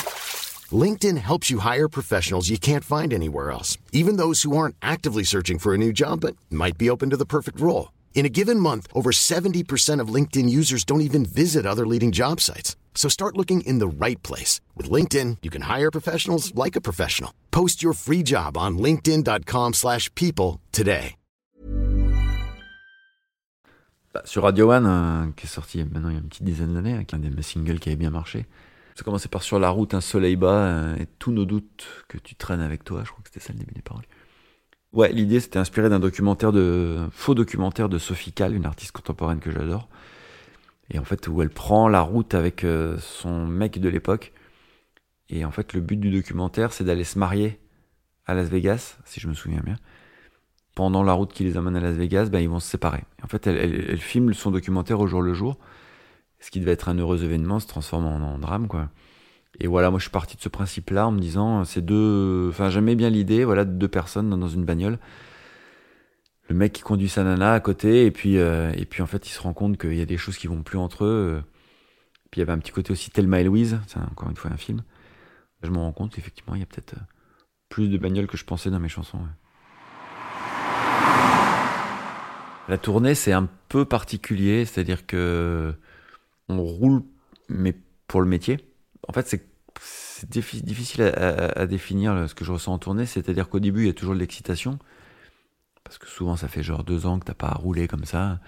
LinkedIn 0.71 1.17
helps 1.17 1.49
you 1.49 1.59
hire 1.59 1.87
professionals 1.87 2.49
you 2.49 2.59
can't 2.59 2.83
find 2.83 3.11
anywhere 3.11 3.49
else, 3.49 3.79
even 3.91 4.17
those 4.17 4.43
who 4.43 4.55
aren't 4.55 4.75
actively 4.83 5.23
searching 5.23 5.57
for 5.57 5.73
a 5.73 5.77
new 5.77 5.91
job 5.91 6.21
but 6.21 6.35
might 6.51 6.77
be 6.77 6.89
open 6.89 7.09
to 7.09 7.17
the 7.17 7.25
perfect 7.25 7.59
role. 7.59 7.91
In 8.13 8.25
a 8.25 8.29
given 8.29 8.59
month, 8.59 8.87
over 8.93 9.09
70% 9.11 9.99
of 9.99 10.13
LinkedIn 10.13 10.47
users 10.47 10.85
don't 10.85 11.01
even 11.01 11.25
visit 11.25 11.65
other 11.65 11.87
leading 11.87 12.11
job 12.11 12.39
sites. 12.39 12.75
So 12.93 13.09
start 13.09 13.37
looking 13.37 13.61
in 13.61 13.79
the 13.79 14.05
right 14.05 14.21
place. 14.21 14.61
With 14.77 14.91
LinkedIn, 14.91 15.37
you 15.41 15.49
can 15.49 15.63
hire 15.63 15.89
professionals 15.89 16.53
like 16.53 16.75
a 16.75 16.81
professional. 16.81 17.33
Post 17.49 17.81
your 17.81 17.93
free 17.93 18.21
job 18.21 18.55
on 18.55 18.77
linkedin.com 18.77 19.73
slash 19.73 20.13
people 20.13 20.59
today. 20.71 21.15
Bah, 24.13 24.23
sur 24.25 24.43
Radio 24.43 24.69
One, 24.69 24.85
euh, 24.85 25.31
qui 25.37 25.45
est 25.45 25.49
sorti 25.49 25.77
maintenant 25.85 26.09
il 26.09 26.15
y 26.15 26.17
a 26.17 26.19
une 26.19 26.27
petite 26.27 26.43
dizaine 26.43 26.73
d'années, 26.73 26.93
avec 26.93 27.13
un 27.13 27.19
des 27.19 27.41
singles 27.41 27.79
qui 27.79 27.87
avait 27.87 27.95
bien 27.95 28.09
marché, 28.09 28.45
Ça 28.95 29.03
commençait 29.03 29.29
par 29.29 29.43
sur 29.43 29.59
la 29.59 29.69
route, 29.69 29.93
un 29.93 30.01
soleil 30.01 30.35
bas 30.35 30.53
euh, 30.53 30.95
et 30.97 31.05
tous 31.19 31.31
nos 31.31 31.45
doutes 31.45 31.87
que 32.07 32.17
tu 32.17 32.35
traînes 32.35 32.61
avec 32.61 32.83
toi. 32.83 33.01
Je 33.03 33.11
crois 33.11 33.23
que 33.23 33.29
c'était 33.29 33.45
ça 33.45 33.53
le 33.53 33.59
début 33.59 33.73
des 33.73 33.81
paroles. 33.81 34.05
Ouais, 34.93 35.11
l'idée 35.11 35.39
c'était 35.39 35.59
inspiré 35.59 35.87
d'un 35.89 35.99
documentaire 35.99 36.51
de 36.51 37.07
faux 37.11 37.33
documentaire 37.33 37.87
de 37.87 37.97
Sophie 37.97 38.33
Kahl, 38.33 38.53
une 38.53 38.65
artiste 38.65 38.91
contemporaine 38.91 39.39
que 39.39 39.51
j'adore. 39.51 39.87
Et 40.89 40.99
en 40.99 41.05
fait, 41.05 41.27
où 41.29 41.41
elle 41.41 41.49
prend 41.49 41.87
la 41.87 42.01
route 42.01 42.33
avec 42.33 42.65
euh, 42.65 42.97
son 42.99 43.47
mec 43.47 43.79
de 43.79 43.87
l'époque. 43.87 44.33
Et 45.29 45.45
en 45.45 45.51
fait, 45.51 45.71
le 45.71 45.79
but 45.79 45.95
du 45.95 46.11
documentaire, 46.11 46.73
c'est 46.73 46.83
d'aller 46.83 47.05
se 47.05 47.17
marier 47.17 47.59
à 48.25 48.33
Las 48.33 48.49
Vegas, 48.49 48.97
si 49.05 49.21
je 49.21 49.29
me 49.29 49.33
souviens 49.33 49.61
bien. 49.63 49.77
Pendant 50.75 51.03
la 51.03 51.13
route 51.13 51.31
qui 51.31 51.45
les 51.45 51.55
amène 51.55 51.77
à 51.77 51.79
Las 51.79 51.95
Vegas, 51.95 52.25
ben, 52.29 52.39
ils 52.39 52.49
vont 52.49 52.59
se 52.59 52.69
séparer. 52.69 53.03
en 53.23 53.27
fait, 53.27 53.47
elle 53.47 53.97
filme 53.97 54.33
son 54.33 54.51
documentaire 54.51 54.99
au 54.99 55.07
jour 55.07 55.21
le 55.21 55.33
jour 55.33 55.57
ce 56.41 56.49
qui 56.51 56.59
devait 56.59 56.71
être 56.71 56.89
un 56.89 56.97
heureux 56.97 57.23
événement 57.23 57.59
se 57.59 57.67
transforme 57.67 58.05
en, 58.05 58.37
drame, 58.39 58.67
quoi. 58.67 58.89
Et 59.59 59.67
voilà, 59.67 59.91
moi 59.91 59.99
je 59.99 60.03
suis 60.03 60.11
parti 60.11 60.35
de 60.35 60.41
ce 60.41 60.49
principe-là 60.49 61.07
en 61.07 61.11
me 61.11 61.19
disant, 61.19 61.63
c'est 61.65 61.85
deux, 61.85 62.47
enfin 62.49 62.69
j'aimais 62.69 62.95
bien 62.95 63.09
l'idée, 63.09 63.43
voilà, 63.43 63.63
de 63.63 63.71
deux 63.71 63.87
personnes 63.87 64.29
dans 64.29 64.47
une 64.47 64.65
bagnole. 64.65 64.97
Le 66.49 66.55
mec 66.55 66.73
qui 66.73 66.81
conduit 66.81 67.09
sa 67.09 67.23
nana 67.23 67.53
à 67.53 67.59
côté, 67.59 68.05
et 68.05 68.11
puis, 68.11 68.37
euh, 68.37 68.71
et 68.75 68.85
puis 68.85 69.03
en 69.03 69.05
fait 69.05 69.27
il 69.27 69.31
se 69.31 69.39
rend 69.39 69.53
compte 69.53 69.77
qu'il 69.77 69.93
y 69.93 70.01
a 70.01 70.05
des 70.05 70.17
choses 70.17 70.37
qui 70.37 70.47
vont 70.47 70.63
plus 70.63 70.77
entre 70.77 71.05
eux. 71.05 71.43
Puis 72.31 72.39
il 72.39 72.41
y 72.41 72.43
avait 72.43 72.53
un 72.53 72.59
petit 72.59 72.71
côté 72.71 72.91
aussi 72.91 73.11
Thelma 73.11 73.41
et 73.41 73.43
Louise, 73.43 73.79
c'est 73.87 73.99
encore 73.99 74.29
une 74.29 74.35
fois 74.35 74.51
un 74.51 74.57
film. 74.57 74.83
Je 75.61 75.69
me 75.69 75.77
rends 75.77 75.91
compte 75.91 76.13
qu'effectivement 76.13 76.55
il 76.55 76.61
y 76.61 76.63
a 76.63 76.65
peut-être 76.65 76.93
euh, 76.95 77.01
plus 77.69 77.87
de 77.89 77.97
bagnoles 77.97 78.27
que 78.27 78.37
je 78.37 78.45
pensais 78.45 78.71
dans 78.71 78.79
mes 78.79 78.89
chansons. 78.89 79.19
La 82.67 82.77
tournée 82.77 83.15
c'est 83.15 83.33
un 83.33 83.47
peu 83.69 83.85
particulier, 83.85 84.65
c'est-à-dire 84.65 85.05
que 85.05 85.75
on 86.59 86.63
roule, 86.63 87.03
mais 87.49 87.75
pour 88.07 88.21
le 88.21 88.27
métier. 88.27 88.59
En 89.07 89.13
fait, 89.13 89.27
c'est 89.27 90.29
difficile 90.29 91.03
à, 91.03 91.65
définir 91.65 92.29
ce 92.29 92.35
que 92.35 92.45
je 92.45 92.51
ressens 92.51 92.73
en 92.73 92.77
tournée. 92.77 93.05
C'est-à-dire 93.05 93.49
qu'au 93.49 93.59
début, 93.59 93.81
il 93.83 93.87
y 93.87 93.89
a 93.89 93.93
toujours 93.93 94.13
de 94.13 94.19
l'excitation. 94.19 94.77
Parce 95.83 95.97
que 95.97 96.07
souvent, 96.07 96.35
ça 96.35 96.47
fait 96.47 96.63
genre 96.63 96.83
deux 96.83 97.05
ans 97.05 97.19
que 97.19 97.25
t'as 97.25 97.33
pas 97.33 97.49
roulé 97.49 97.87
comme 97.87 98.05
ça. 98.05 98.39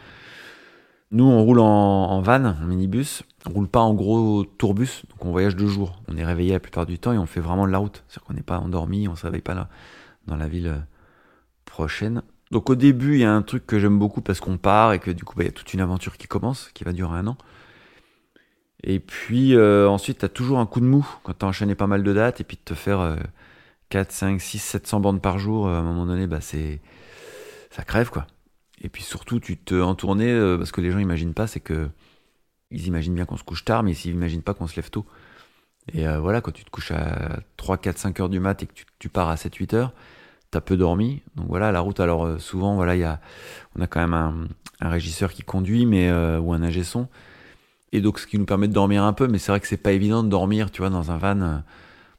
Nous, 1.12 1.26
on 1.26 1.44
roule 1.44 1.60
en, 1.60 2.22
van, 2.22 2.46
en 2.46 2.66
minibus. 2.66 3.24
On 3.46 3.52
roule 3.52 3.68
pas 3.68 3.82
en 3.82 3.94
gros 3.94 4.46
tourbus. 4.46 5.04
Donc, 5.10 5.26
on 5.26 5.32
voyage 5.32 5.56
deux 5.56 5.68
jours. 5.68 6.02
On 6.08 6.18
est 6.18 6.26
réveillé 6.26 6.54
la 6.54 6.60
plupart 6.60 6.86
du 6.86 7.00
temps 7.00 7.14
et 7.14 7.18
on 7.18 7.26
fait 7.26 7.40
vraiment 7.40 7.68
de 7.68 7.72
la 7.72 7.78
route. 7.78 8.04
C'est-à-dire 8.08 8.24
qu'on 8.24 8.34
n'est 8.34 8.42
pas 8.42 8.60
endormi, 8.60 9.08
on 9.08 9.16
se 9.16 9.26
réveille 9.26 9.42
pas 9.42 9.70
dans 10.28 10.36
la 10.38 10.48
ville 10.48 10.68
euh, 10.68 10.80
prochaine. 11.66 12.24
Donc, 12.52 12.70
au 12.70 12.76
début, 12.76 13.14
il 13.16 13.20
y 13.22 13.26
a 13.26 13.34
un 13.34 13.42
truc 13.42 13.66
que 13.66 13.80
j'aime 13.80 14.00
beaucoup 14.00 14.22
parce 14.22 14.40
qu'on 14.40 14.58
part 14.58 14.94
et 14.94 15.00
que 15.00 15.12
du 15.12 15.24
coup, 15.24 15.36
bah, 15.36 15.44
il 15.44 15.48
y 15.48 15.50
a 15.50 15.54
toute 15.54 15.74
une 15.74 15.82
aventure 15.82 16.18
qui 16.18 16.28
commence, 16.28 16.70
qui 16.74 16.84
va 16.84 16.94
durer 16.94 17.18
un 17.18 17.28
an. 17.28 17.38
Et 18.84 19.00
puis 19.00 19.56
euh, 19.56 19.88
ensuite, 19.88 20.20
tu 20.20 20.26
as 20.26 20.30
toujours 20.30 20.60
un 20.60 20.66
coup 20.66 20.82
de 20.82 20.86
mou 20.86 21.08
quand 21.24 21.38
tu 21.38 21.46
enchaîné 21.46 21.76
pas 21.76 21.88
mal 21.88 22.04
de 22.04 22.14
dates 22.14 22.42
et 22.42 22.44
puis 22.44 22.58
de 22.58 22.62
te 22.64 22.74
faire 22.74 23.18
4, 23.90 24.12
5, 24.12 24.42
6, 24.42 24.60
700 24.60 25.00
bandes 25.00 25.22
par 25.22 25.40
jour, 25.40 25.68
euh, 25.68 25.76
à 25.76 25.78
un 25.78 25.84
moment 25.84 26.06
donné, 26.06 26.28
bah, 26.28 26.42
ça 26.42 27.84
crève 27.86 28.10
quoi. 28.10 28.28
Et 28.82 28.90
puis 28.90 29.04
surtout, 29.04 29.40
tu 29.40 29.58
te 29.58 29.76
en 29.76 29.96
euh, 30.20 30.58
parce 30.58 30.72
que 30.72 30.82
les 30.82 30.92
gens 30.92 31.00
imaginent 31.00 31.34
pas, 31.34 31.48
c'est 31.48 31.62
que 31.62 31.90
ils 32.72 32.88
imaginent 32.88 33.16
bien 33.16 33.26
qu'on 33.26 33.38
se 33.38 33.44
couche 33.44 33.64
tard, 33.64 33.84
mais 33.84 33.92
ils 33.92 34.12
imaginent 34.12 34.42
pas 34.42 34.54
qu'on 34.54 34.68
se 34.68 34.76
lève 34.76 34.90
tôt. 34.90 35.06
Et 35.94 36.08
voilà, 36.08 36.42
quand 36.42 36.52
tu 36.52 36.64
te 36.64 36.72
couches 36.72 36.92
à 36.92 37.40
3, 37.58 37.78
4, 37.78 37.98
5 37.98 38.20
heures 38.22 38.30
du 38.30 38.40
mat 38.40 38.64
et 38.64 38.66
que 38.66 38.74
tu, 39.00 39.10
pars 39.10 39.30
à 39.30 39.38
7, 39.38 39.54
8 39.54 39.74
heures, 39.76 39.94
t'as 40.50 40.62
peu 40.62 40.76
dormi. 40.76 41.22
Donc 41.36 41.48
voilà, 41.50 41.72
la 41.72 41.82
route, 41.82 42.00
alors 42.00 42.40
souvent, 42.42 42.76
voilà, 42.76 43.20
on 43.76 43.82
a 43.82 43.88
quand 43.88 44.00
même 44.00 44.14
un, 44.14 44.90
régisseur 44.90 45.34
qui 45.34 45.44
conduit, 45.44 45.86
mais 45.86 46.12
ou 46.12 46.54
un 46.54 46.64
ingé 46.64 46.84
et 47.94 48.02
donc 48.02 48.20
ce 48.20 48.26
qui 48.26 48.40
nous 48.40 48.46
permet 48.46 48.68
de 48.68 48.74
dormir 48.74 49.04
un 49.04 49.14
peu, 49.14 49.28
mais 49.28 49.38
c'est 49.38 49.52
vrai 49.52 49.60
que 49.60 49.68
c'est 49.68 49.78
pas 49.78 49.92
évident 49.92 50.24
de 50.24 50.28
dormir, 50.28 50.72
tu 50.72 50.82
vois, 50.82 50.90
dans 50.90 51.12
un 51.12 51.18
van, 51.18 51.40
euh, 51.40 51.58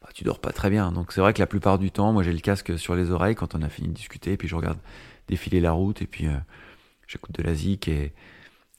bah, 0.01 0.09
tu 0.15 0.23
dors 0.23 0.39
pas 0.39 0.53
très 0.53 0.71
bien. 0.71 0.93
Donc 0.93 1.13
c'est 1.13 1.21
vrai 1.21 1.35
que 1.35 1.41
la 1.41 1.49
plupart 1.49 1.79
du 1.79 1.91
temps, 1.91 2.13
moi 2.13 2.23
j'ai 2.23 2.33
le 2.33 2.39
casque 2.39 2.79
sur 2.79 2.95
les 2.95 3.11
oreilles 3.11 3.35
quand 3.35 3.57
on 3.57 3.61
a 3.61 3.69
fini 3.69 3.89
de 3.89 3.93
discuter, 3.93 4.33
et 4.33 4.37
puis 4.37 4.47
je 4.47 4.55
regarde 4.55 4.79
défiler 5.27 5.61
la 5.61 5.73
route, 5.73 6.01
et 6.01 6.07
puis 6.07 6.29
euh, 6.29 6.37
j'écoute 7.09 7.35
de 7.35 7.43
la 7.43 7.55
zik, 7.55 7.89
et, 7.89 8.13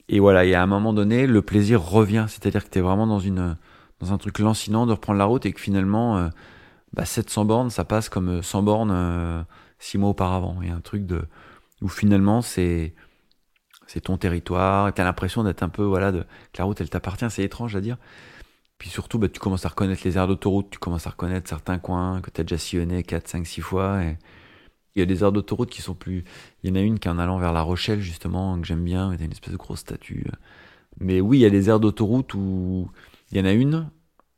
et 0.08 0.20
voilà, 0.20 0.46
et 0.46 0.54
à 0.54 0.62
un 0.62 0.66
moment 0.66 0.94
donné, 0.94 1.26
le 1.26 1.42
plaisir 1.42 1.82
revient, 1.82 2.24
c'est-à-dire 2.28 2.64
que 2.64 2.70
tu 2.70 2.78
es 2.78 2.82
vraiment 2.82 3.06
dans, 3.06 3.20
une, 3.20 3.58
dans 4.00 4.12
un 4.14 4.18
truc 4.18 4.38
lancinant 4.38 4.86
de 4.86 4.92
reprendre 4.92 5.18
la 5.18 5.26
route, 5.26 5.44
et 5.44 5.52
que 5.52 5.60
finalement, 5.60 6.16
euh, 6.16 6.28
bah, 6.94 7.04
700 7.04 7.44
bornes, 7.44 7.70
ça 7.70 7.84
passe 7.84 8.08
comme 8.08 8.42
100 8.42 8.62
bornes 8.62 9.44
6 9.80 9.98
mois 9.98 10.10
auparavant. 10.10 10.56
Il 10.62 10.68
y 10.68 10.70
a 10.70 10.74
un 10.74 10.80
truc 10.80 11.04
de, 11.04 11.22
où 11.82 11.88
finalement 11.88 12.40
c'est 12.40 12.94
c'est 13.86 14.00
ton 14.00 14.16
territoire, 14.16 14.92
tu 14.92 15.00
as 15.00 15.04
l'impression 15.04 15.44
d'être 15.44 15.62
un 15.62 15.68
peu, 15.68 15.82
voilà, 15.84 16.12
de, 16.12 16.20
que 16.20 16.58
la 16.58 16.64
route 16.64 16.80
elle 16.80 16.90
t'appartient, 16.90 17.30
c'est 17.30 17.42
étrange 17.42 17.76
à 17.76 17.80
dire. 17.80 17.96
Puis 18.78 18.90
surtout, 18.90 19.18
bah, 19.18 19.28
tu 19.28 19.40
commences 19.40 19.64
à 19.64 19.68
reconnaître 19.70 20.02
les 20.04 20.18
aires 20.18 20.28
d'autoroute, 20.28 20.68
tu 20.70 20.78
commences 20.78 21.06
à 21.06 21.10
reconnaître 21.10 21.48
certains 21.48 21.78
coins 21.78 22.20
que 22.20 22.30
tu 22.30 22.40
as 22.40 22.44
déjà 22.44 22.58
sillonné 22.58 23.02
4, 23.02 23.28
5, 23.28 23.46
6 23.46 23.60
fois. 23.62 24.02
Et 24.04 24.18
il 24.94 25.00
y 25.00 25.02
a 25.02 25.06
des 25.06 25.22
aires 25.22 25.32
d'autoroute 25.32 25.70
qui 25.70 25.82
sont 25.82 25.94
plus. 25.94 26.24
Il 26.62 26.70
y 26.70 26.72
en 26.72 26.76
a 26.76 26.80
une 26.80 26.98
qui 26.98 27.08
est 27.08 27.10
en 27.10 27.18
allant 27.18 27.38
vers 27.38 27.52
La 27.52 27.62
Rochelle, 27.62 28.00
justement, 28.00 28.58
que 28.60 28.66
j'aime 28.66 28.84
bien, 28.84 29.14
y 29.14 29.22
a 29.22 29.24
une 29.24 29.32
espèce 29.32 29.52
de 29.52 29.56
grosse 29.56 29.80
statue. 29.80 30.26
Mais 31.00 31.20
oui, 31.20 31.38
il 31.38 31.40
y 31.42 31.46
a 31.46 31.50
des 31.50 31.68
aires 31.68 31.80
d'autoroute 31.80 32.34
où. 32.34 32.90
Il 33.32 33.38
y 33.38 33.40
en 33.40 33.44
a 33.44 33.52
une, 33.52 33.90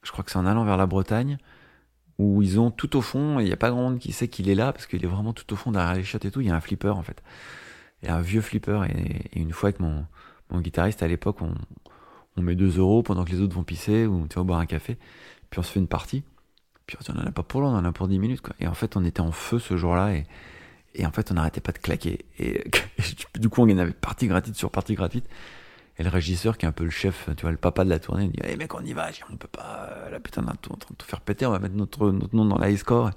je 0.02 0.12
crois 0.12 0.24
que 0.24 0.30
c'est 0.30 0.38
en 0.38 0.46
allant 0.46 0.64
vers 0.64 0.78
la 0.78 0.86
Bretagne, 0.86 1.38
où 2.18 2.42
ils 2.42 2.58
ont 2.58 2.70
tout 2.70 2.96
au 2.96 3.02
fond, 3.02 3.38
il 3.38 3.44
n'y 3.44 3.52
a 3.52 3.56
pas 3.56 3.70
grand 3.70 3.82
monde 3.82 3.98
qui 3.98 4.12
sait 4.12 4.28
qu'il 4.28 4.48
est 4.48 4.54
là, 4.54 4.72
parce 4.72 4.86
qu'il 4.86 5.04
est 5.04 5.08
vraiment 5.08 5.34
tout 5.34 5.52
au 5.52 5.56
fond 5.56 5.72
derrière 5.72 5.94
les 5.94 6.04
chiottes 6.04 6.24
et 6.24 6.30
tout, 6.30 6.40
il 6.40 6.46
y 6.48 6.50
a 6.50 6.56
un 6.56 6.60
flipper 6.60 6.96
en 6.96 7.02
fait 7.02 7.22
et 8.02 8.08
un 8.08 8.20
vieux 8.20 8.40
flipper. 8.40 8.82
Et, 8.88 9.40
une 9.40 9.52
fois 9.52 9.68
avec 9.68 9.80
mon, 9.80 10.06
guitariste 10.60 11.02
à 11.02 11.08
l'époque, 11.08 11.42
on, 11.42 11.54
on 12.36 12.42
met 12.42 12.54
2 12.54 12.78
euros 12.78 13.02
pendant 13.02 13.24
que 13.24 13.30
les 13.30 13.40
autres 13.40 13.54
vont 13.54 13.64
pisser 13.64 14.06
ou 14.06 14.26
tu 14.28 14.36
vas 14.36 14.44
boire 14.44 14.60
un 14.60 14.66
café. 14.66 14.96
Puis 15.50 15.58
on 15.60 15.62
se 15.62 15.72
fait 15.72 15.80
une 15.80 15.88
partie. 15.88 16.24
Puis 16.86 16.96
on 17.08 17.18
en 17.18 17.26
a 17.26 17.30
pas 17.30 17.42
pour 17.42 17.60
long, 17.60 17.68
on 17.68 17.76
en 17.76 17.84
a 17.84 17.92
pour 17.92 18.08
10 18.08 18.18
minutes. 18.18 18.40
Quoi. 18.40 18.54
Et 18.60 18.66
en 18.66 18.74
fait, 18.74 18.96
on 18.96 19.04
était 19.04 19.20
en 19.20 19.32
feu 19.32 19.58
ce 19.58 19.76
jour-là. 19.76 20.14
Et, 20.94 21.06
en 21.06 21.12
fait, 21.12 21.30
on 21.30 21.34
n'arrêtait 21.34 21.60
pas 21.60 21.72
de 21.72 21.78
claquer. 21.78 22.24
Et, 22.38 22.64
du 23.38 23.48
coup, 23.48 23.62
on 23.62 23.78
avait 23.78 23.92
partie 23.92 24.26
gratuite 24.26 24.56
sur 24.56 24.70
partie 24.70 24.94
gratuite. 24.94 25.28
Et 25.98 26.02
le 26.02 26.08
régisseur, 26.10 26.56
qui 26.56 26.64
est 26.64 26.68
un 26.68 26.72
peu 26.72 26.84
le 26.84 26.90
chef, 26.90 27.28
tu 27.36 27.42
vois, 27.42 27.50
le 27.50 27.56
papa 27.56 27.84
de 27.84 27.90
la 27.90 27.98
tournée, 27.98 28.24
il 28.24 28.30
dit 28.30 28.40
Allez, 28.42 28.56
mec, 28.56 28.72
on 28.72 28.84
y 28.84 28.92
va. 28.92 29.10
on 29.30 29.36
peut 29.36 29.48
pas. 29.48 29.90
La 30.10 30.20
putain, 30.20 30.42
on 30.42 30.46
est 30.46 30.50
en 30.50 30.54
train 30.54 30.76
de 30.90 30.94
tout 30.96 31.06
faire 31.06 31.20
péter. 31.20 31.44
On 31.44 31.50
va 31.50 31.58
mettre 31.58 31.74
notre, 31.74 32.10
nom 32.10 32.44
dans 32.44 32.58
la 32.58 32.74
score. 32.76 33.10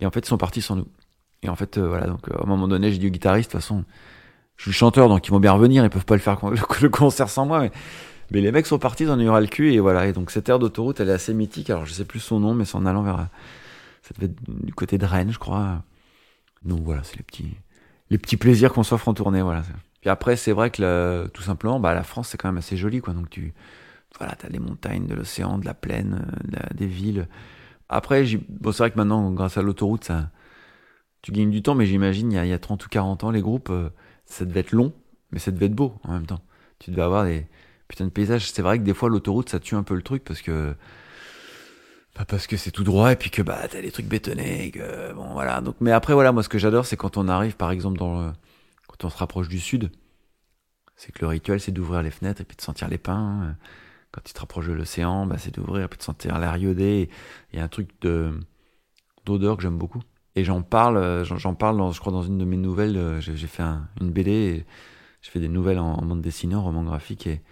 Et 0.00 0.06
en 0.06 0.10
fait, 0.10 0.20
ils 0.20 0.28
sont 0.28 0.38
partis 0.38 0.62
sans 0.62 0.76
nous. 0.76 0.88
Et 1.42 1.48
en 1.48 1.56
fait, 1.56 1.78
euh, 1.78 1.88
voilà. 1.88 2.06
Donc, 2.06 2.28
à 2.30 2.42
un 2.42 2.46
moment 2.46 2.68
donné, 2.68 2.92
j'ai 2.92 2.98
dit 2.98 3.06
au 3.06 3.10
guitariste 3.10 3.50
De 3.50 3.52
toute 3.52 3.60
façon, 3.60 3.84
je 4.56 4.64
suis 4.64 4.72
chanteur, 4.72 5.08
donc 5.08 5.26
ils 5.26 5.30
vont 5.30 5.40
bien 5.40 5.52
revenir. 5.52 5.84
Ils 5.84 5.90
peuvent 5.90 6.04
pas 6.04 6.14
le 6.14 6.20
faire 6.20 6.38
le 6.80 6.88
concert 6.88 7.28
sans 7.28 7.46
moi. 7.46 7.60
Mais, 7.60 7.72
mais 8.30 8.40
les 8.40 8.52
mecs 8.52 8.66
sont 8.66 8.78
partis, 8.78 9.04
dans 9.04 9.18
ont 9.18 9.38
eu 9.38 9.40
le 9.40 9.46
cul. 9.46 9.72
Et 9.72 9.80
voilà. 9.80 10.06
Et 10.06 10.12
donc, 10.12 10.30
cette 10.30 10.48
aire 10.48 10.58
d'autoroute, 10.58 11.00
elle 11.00 11.08
est 11.08 11.14
assez 11.14 11.34
mythique. 11.34 11.70
Alors, 11.70 11.86
je 11.86 11.92
sais 11.92 12.04
plus 12.04 12.20
son 12.20 12.40
nom, 12.40 12.54
mais 12.54 12.64
c'est 12.64 12.76
en 12.76 12.86
allant 12.86 13.02
vers. 13.02 13.28
Ça 14.02 14.14
devait 14.14 14.26
être 14.26 14.64
du 14.64 14.74
côté 14.74 14.98
de 14.98 15.06
Rennes, 15.06 15.32
je 15.32 15.38
crois. 15.38 15.82
Donc, 16.64 16.80
voilà, 16.82 17.02
c'est 17.04 17.16
les 17.16 17.24
petits, 17.24 17.56
les 18.10 18.18
petits 18.18 18.36
plaisirs 18.36 18.72
qu'on 18.72 18.82
s'offre 18.82 19.08
en 19.08 19.14
tournée. 19.14 19.42
Voilà. 19.42 19.62
Puis 20.00 20.10
après, 20.10 20.36
c'est 20.36 20.52
vrai 20.52 20.70
que 20.70 21.28
tout 21.28 21.42
simplement, 21.42 21.78
bah, 21.78 21.94
la 21.94 22.02
France, 22.02 22.28
c'est 22.28 22.36
quand 22.38 22.48
même 22.48 22.58
assez 22.58 22.76
joli, 22.76 23.00
quoi. 23.00 23.14
Donc 23.14 23.30
tu, 23.30 23.54
voilà, 24.18 24.34
t'as 24.34 24.48
des 24.48 24.58
montagnes, 24.58 25.06
de 25.06 25.14
l'océan, 25.14 25.58
de 25.58 25.64
la 25.64 25.74
plaine, 25.74 26.26
euh, 26.56 26.74
des 26.74 26.86
villes. 26.86 27.28
Après, 27.88 28.24
bon, 28.48 28.72
c'est 28.72 28.78
vrai 28.78 28.90
que 28.90 28.96
maintenant, 28.96 29.30
grâce 29.30 29.56
à 29.58 29.62
l'autoroute, 29.62 30.04
ça, 30.04 30.30
tu 31.22 31.32
gagnes 31.32 31.50
du 31.50 31.62
temps, 31.62 31.74
mais 31.74 31.86
j'imagine, 31.86 32.32
il, 32.32 32.38
il 32.38 32.48
y, 32.48 32.52
a, 32.52 32.58
30 32.58 32.84
ou 32.84 32.88
40 32.88 33.24
ans, 33.24 33.30
les 33.30 33.40
groupes, 33.40 33.70
euh, 33.70 33.90
ça 34.26 34.44
devait 34.44 34.60
être 34.60 34.72
long, 34.72 34.92
mais 35.30 35.38
ça 35.38 35.50
devait 35.50 35.66
être 35.66 35.74
beau 35.74 35.94
en 36.04 36.12
même 36.12 36.26
temps. 36.26 36.42
Tu 36.80 36.90
devais 36.90 37.02
avoir 37.02 37.24
des 37.24 37.46
putains 37.88 38.06
de 38.06 38.10
paysages. 38.10 38.50
C'est 38.50 38.62
vrai 38.62 38.78
que 38.78 38.84
des 38.84 38.94
fois, 38.94 39.08
l'autoroute, 39.08 39.48
ça 39.48 39.60
tue 39.60 39.76
un 39.76 39.84
peu 39.84 39.94
le 39.94 40.02
truc 40.02 40.24
parce 40.24 40.42
que, 40.42 40.74
bah, 42.16 42.24
parce 42.26 42.46
que 42.46 42.56
c'est 42.56 42.72
tout 42.72 42.84
droit 42.84 43.12
et 43.12 43.16
puis 43.16 43.30
que, 43.30 43.40
bah, 43.40 43.68
t'as 43.68 43.80
des 43.80 43.92
trucs 43.92 44.06
bétonnés, 44.06 44.72
que, 44.72 45.12
bon, 45.14 45.32
voilà. 45.32 45.60
Donc, 45.60 45.76
mais 45.80 45.92
après, 45.92 46.14
voilà, 46.14 46.32
moi, 46.32 46.42
ce 46.42 46.48
que 46.48 46.58
j'adore, 46.58 46.86
c'est 46.86 46.96
quand 46.96 47.16
on 47.16 47.28
arrive, 47.28 47.56
par 47.56 47.70
exemple, 47.70 47.98
dans 47.98 48.20
le, 48.20 48.32
on 49.04 49.10
se 49.10 49.16
rapproche 49.16 49.48
du 49.48 49.58
sud, 49.58 49.90
c'est 50.96 51.12
que 51.12 51.20
le 51.20 51.26
rituel, 51.26 51.60
c'est 51.60 51.72
d'ouvrir 51.72 52.02
les 52.02 52.10
fenêtres 52.10 52.40
et 52.40 52.44
puis 52.44 52.56
de 52.56 52.62
sentir 52.62 52.88
les 52.88 52.98
pins. 52.98 53.56
Quand 54.12 54.20
tu 54.22 54.32
te 54.32 54.40
rapproches 54.40 54.68
de 54.68 54.72
l'océan, 54.72 55.26
bah, 55.26 55.38
c'est 55.38 55.54
d'ouvrir 55.54 55.84
et 55.84 55.88
puis 55.88 55.98
de 55.98 56.02
sentir 56.04 56.38
l'air 56.38 56.56
iodé. 56.56 57.10
Il 57.52 57.58
y 57.58 57.62
a 57.62 57.64
un 57.64 57.68
truc 57.68 57.88
de 58.00 58.38
d'odeur 59.24 59.56
que 59.56 59.62
j'aime 59.62 59.78
beaucoup. 59.78 60.02
Et 60.34 60.44
j'en 60.44 60.62
parle, 60.62 61.24
j'en 61.24 61.54
parle, 61.54 61.76
dans, 61.76 61.92
je 61.92 62.00
crois, 62.00 62.12
dans 62.12 62.22
une 62.22 62.38
de 62.38 62.44
mes 62.44 62.56
nouvelles. 62.56 63.18
J'ai 63.20 63.46
fait 63.46 63.62
une 64.00 64.10
BD, 64.10 64.64
j'ai 65.20 65.30
fait 65.30 65.40
des 65.40 65.48
nouvelles 65.48 65.78
en, 65.78 65.94
en, 65.94 66.02
bande 66.06 66.22
dessinée, 66.22 66.54
en 66.54 66.62
roman 66.62 66.84
graphique. 66.84 67.26
Et 67.26 67.42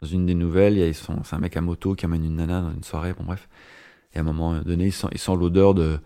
dans 0.00 0.08
une 0.08 0.26
des 0.26 0.34
nouvelles, 0.34 0.78
il 0.78 0.94
c'est 0.94 1.34
un 1.34 1.38
mec 1.38 1.56
à 1.56 1.60
moto 1.60 1.94
qui 1.94 2.06
amène 2.06 2.24
une 2.24 2.36
nana 2.36 2.62
dans 2.62 2.72
une 2.72 2.84
soirée. 2.84 3.12
Bon, 3.12 3.24
bref. 3.24 3.48
Et 4.14 4.18
à 4.18 4.20
un 4.20 4.24
moment 4.24 4.60
donné, 4.60 4.86
il 4.86 4.92
sent, 4.92 5.36
l'odeur 5.36 5.74
de 5.74 5.98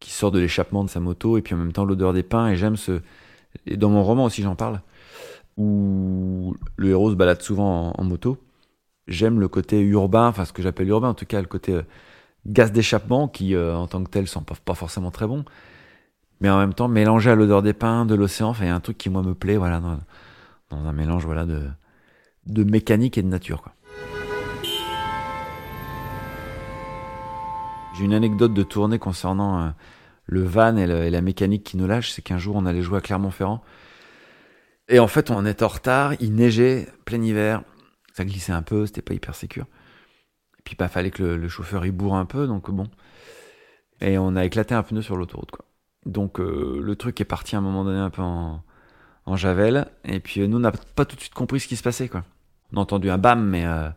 qui 0.00 0.10
sort 0.12 0.30
de 0.30 0.38
l'échappement 0.38 0.84
de 0.84 0.88
sa 0.88 1.00
moto 1.00 1.38
et 1.38 1.42
puis 1.42 1.54
en 1.54 1.58
même 1.58 1.72
temps 1.72 1.84
l'odeur 1.84 2.12
des 2.12 2.22
pins. 2.22 2.48
Et 2.48 2.56
j'aime 2.56 2.76
ce, 2.76 3.00
et 3.66 3.76
dans 3.76 3.90
mon 3.90 4.02
roman 4.02 4.24
aussi 4.24 4.42
j'en 4.42 4.54
parle, 4.54 4.80
où 5.56 6.54
le 6.76 6.90
héros 6.90 7.10
se 7.10 7.16
balade 7.16 7.42
souvent 7.42 7.92
en, 7.96 8.04
moto. 8.04 8.38
J'aime 9.08 9.40
le 9.40 9.48
côté 9.48 9.80
urbain, 9.80 10.28
enfin 10.28 10.44
ce 10.44 10.52
que 10.52 10.62
j'appelle 10.62 10.88
urbain, 10.88 11.08
en 11.08 11.14
tout 11.14 11.26
cas 11.26 11.40
le 11.40 11.46
côté 11.46 11.72
euh, 11.72 11.82
gaz 12.48 12.72
d'échappement, 12.72 13.28
qui 13.28 13.54
euh, 13.54 13.76
en 13.76 13.86
tant 13.86 14.02
que 14.02 14.10
tel 14.10 14.26
sont 14.26 14.42
pas, 14.42 14.74
forcément 14.74 15.10
très 15.10 15.26
bons, 15.26 15.44
mais 16.40 16.50
en 16.50 16.58
même 16.58 16.74
temps 16.74 16.88
mélangé 16.88 17.30
à 17.30 17.34
l'odeur 17.34 17.62
des 17.62 17.74
pins, 17.74 18.06
de 18.06 18.14
l'océan, 18.14 18.48
enfin 18.48 18.74
un 18.74 18.80
truc 18.80 18.98
qui 18.98 19.10
moi 19.10 19.22
me 19.22 19.34
plaît, 19.34 19.56
voilà, 19.56 19.80
dans, 19.80 19.98
dans 20.70 20.86
un 20.86 20.92
mélange 20.92 21.24
voilà 21.24 21.44
de, 21.44 21.68
de 22.46 22.64
mécanique 22.64 23.18
et 23.18 23.22
de 23.22 23.28
nature. 23.28 23.64
J'ai 27.96 28.04
une 28.04 28.14
anecdote 28.14 28.54
de 28.54 28.62
tournée 28.62 28.98
concernant 28.98 29.60
euh, 29.60 29.68
le 30.26 30.44
van 30.44 30.76
et, 30.76 30.86
la 30.86 31.20
mécanique 31.20 31.64
qui 31.64 31.76
nous 31.76 31.86
lâche, 31.86 32.12
c'est 32.12 32.22
qu'un 32.22 32.38
jour 32.38 32.56
on 32.56 32.64
allait 32.64 32.82
jouer 32.82 32.98
à 32.98 33.00
Clermont-Ferrand. 33.00 33.62
Et 34.88 35.00
en 35.00 35.08
fait, 35.08 35.30
on 35.30 35.44
était 35.44 35.64
en 35.64 35.68
retard, 35.68 36.14
il 36.20 36.34
neigeait, 36.34 36.88
plein 37.04 37.20
hiver, 37.20 37.62
ça 38.14 38.24
glissait 38.24 38.52
un 38.52 38.62
peu, 38.62 38.86
c'était 38.86 39.02
pas 39.02 39.14
hyper 39.14 39.34
sécur. 39.34 39.66
Puis, 40.68 40.76
bah, 40.78 40.88
fallait 40.88 41.10
que 41.10 41.22
le, 41.22 41.48
chauffeur 41.48 41.86
y 41.86 41.90
bourre 41.90 42.16
un 42.16 42.26
peu, 42.26 42.46
donc 42.46 42.70
bon. 42.70 42.90
Et 44.02 44.18
on 44.18 44.36
a 44.36 44.44
éclaté 44.44 44.74
un 44.74 44.82
pneu 44.82 45.00
sur 45.00 45.16
l'autoroute, 45.16 45.50
quoi. 45.50 45.64
Donc, 46.04 46.40
euh, 46.40 46.82
le 46.82 46.94
truc 46.94 47.18
est 47.22 47.24
parti 47.24 47.56
à 47.56 47.58
un 47.58 47.62
moment 47.62 47.84
donné 47.84 47.98
un 47.98 48.10
peu 48.10 48.20
en, 48.20 48.62
javel. 49.34 49.86
Et 50.04 50.20
puis, 50.20 50.46
nous, 50.46 50.58
on 50.58 50.60
n'a 50.60 50.72
pas 50.72 51.06
tout 51.06 51.16
de 51.16 51.22
suite 51.22 51.32
compris 51.32 51.60
ce 51.60 51.68
qui 51.68 51.76
se 51.76 51.82
passait, 51.82 52.10
quoi. 52.10 52.22
On 52.70 52.76
a 52.76 52.80
entendu 52.80 53.08
un 53.08 53.16
bam, 53.16 53.48
mais 53.48 53.64
euh, 53.64 53.88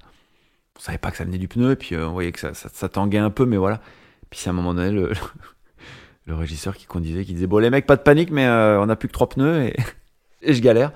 on 0.78 0.80
savait 0.80 0.98
pas 0.98 1.12
que 1.12 1.18
ça 1.18 1.26
venait 1.26 1.40
du 1.40 1.50
pneu. 1.50 1.72
Et 1.72 1.76
puis, 1.76 1.94
euh, 1.96 2.08
on 2.08 2.14
voyait 2.14 2.32
que 2.32 2.40
ça, 2.40 2.54
ça, 2.54 2.88
tanguait 2.88 3.18
un 3.18 3.32
peu, 3.32 3.46
mais 3.46 3.58
voilà. 3.58 3.82
Puis, 4.30 4.40
c'est 4.40 4.50
à 4.50 4.54
un 4.54 4.56
moment 4.56 4.74
donné, 4.74 4.92
le, 6.26 6.34
régisseur 6.34 6.78
qui 6.78 6.86
conduisait, 6.86 7.26
qui 7.26 7.34
disait 7.34 7.48
Bon, 7.48 7.58
les 7.58 7.70
mecs, 7.70 7.86
pas 7.86 7.98
de 7.98 8.02
panique, 8.02 8.32
mais 8.32 8.46
euh, 8.46 8.80
on 8.80 8.88
a 8.88 8.96
plus 8.96 9.10
que 9.10 9.14
trois 9.14 9.28
pneus 9.28 9.66
et, 9.66 9.76
et 10.42 10.54
je 10.54 10.62
galère. 10.62 10.94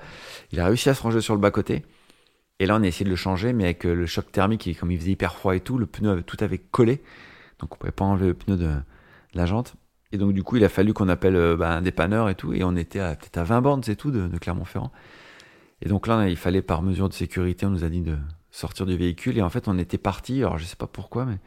Il 0.52 0.60
a 0.60 0.64
réussi 0.64 0.88
à 0.88 0.94
se 0.94 1.02
ranger 1.02 1.20
sur 1.20 1.34
le 1.34 1.40
bas-côté. 1.40 1.84
Et 2.58 2.66
là, 2.66 2.76
on 2.76 2.82
a 2.82 2.86
essayé 2.86 3.04
de 3.04 3.10
le 3.10 3.16
changer, 3.16 3.52
mais 3.52 3.64
avec 3.64 3.84
euh, 3.84 3.94
le 3.94 4.06
choc 4.06 4.32
thermique, 4.32 4.78
comme 4.78 4.90
il 4.90 4.98
faisait 4.98 5.12
hyper 5.12 5.34
froid 5.34 5.54
et 5.54 5.60
tout, 5.60 5.78
le 5.78 5.86
pneu 5.86 6.22
tout 6.22 6.36
avait 6.40 6.58
collé. 6.58 7.02
Donc, 7.58 7.74
on 7.74 7.76
pouvait 7.76 7.92
pas 7.92 8.04
enlever 8.04 8.28
le 8.28 8.34
pneu 8.34 8.56
de, 8.56 8.70
la 9.34 9.46
jante. 9.46 9.74
Et 10.12 10.18
donc, 10.18 10.32
du 10.32 10.42
coup, 10.42 10.56
il 10.56 10.64
a 10.64 10.68
fallu 10.68 10.94
qu'on 10.94 11.08
appelle 11.08 11.36
euh, 11.36 11.56
bah, 11.56 11.76
un 11.76 11.82
dépanneur 11.82 12.28
et 12.28 12.34
tout. 12.34 12.52
Et 12.54 12.64
on 12.64 12.76
était 12.76 13.00
peut-être 13.16 13.38
à 13.38 13.44
20 13.44 13.60
bornes, 13.60 13.82
c'est 13.82 13.96
tout, 13.96 14.10
de, 14.10 14.28
de 14.28 14.38
Clermont-Ferrand. 14.38 14.92
Et 15.82 15.88
donc 15.88 16.06
là, 16.06 16.28
il 16.28 16.36
fallait, 16.36 16.62
par 16.62 16.82
mesure 16.82 17.08
de 17.08 17.14
sécurité, 17.14 17.66
on 17.66 17.70
nous 17.70 17.84
a 17.84 17.90
dit 17.90 18.00
de 18.00 18.16
sortir 18.50 18.86
du 18.86 18.96
véhicule. 18.96 19.36
Et 19.36 19.42
en 19.42 19.50
fait, 19.50 19.68
on 19.68 19.78
était 19.78 19.98
parti. 19.98 20.38
Alors, 20.38 20.56
je 20.56 20.64
sais 20.64 20.76
pas 20.76 20.86
pourquoi, 20.86 21.26
mais 21.26 21.38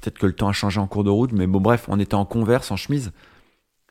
Peut-être 0.00 0.18
que 0.18 0.26
le 0.26 0.34
temps 0.34 0.48
a 0.48 0.52
changé 0.52 0.78
en 0.78 0.86
cours 0.86 1.04
de 1.04 1.10
route, 1.10 1.32
mais 1.32 1.46
bon, 1.46 1.60
bref, 1.60 1.86
on 1.88 1.98
était 1.98 2.14
en 2.14 2.26
converse, 2.26 2.70
en 2.70 2.76
chemise. 2.76 3.12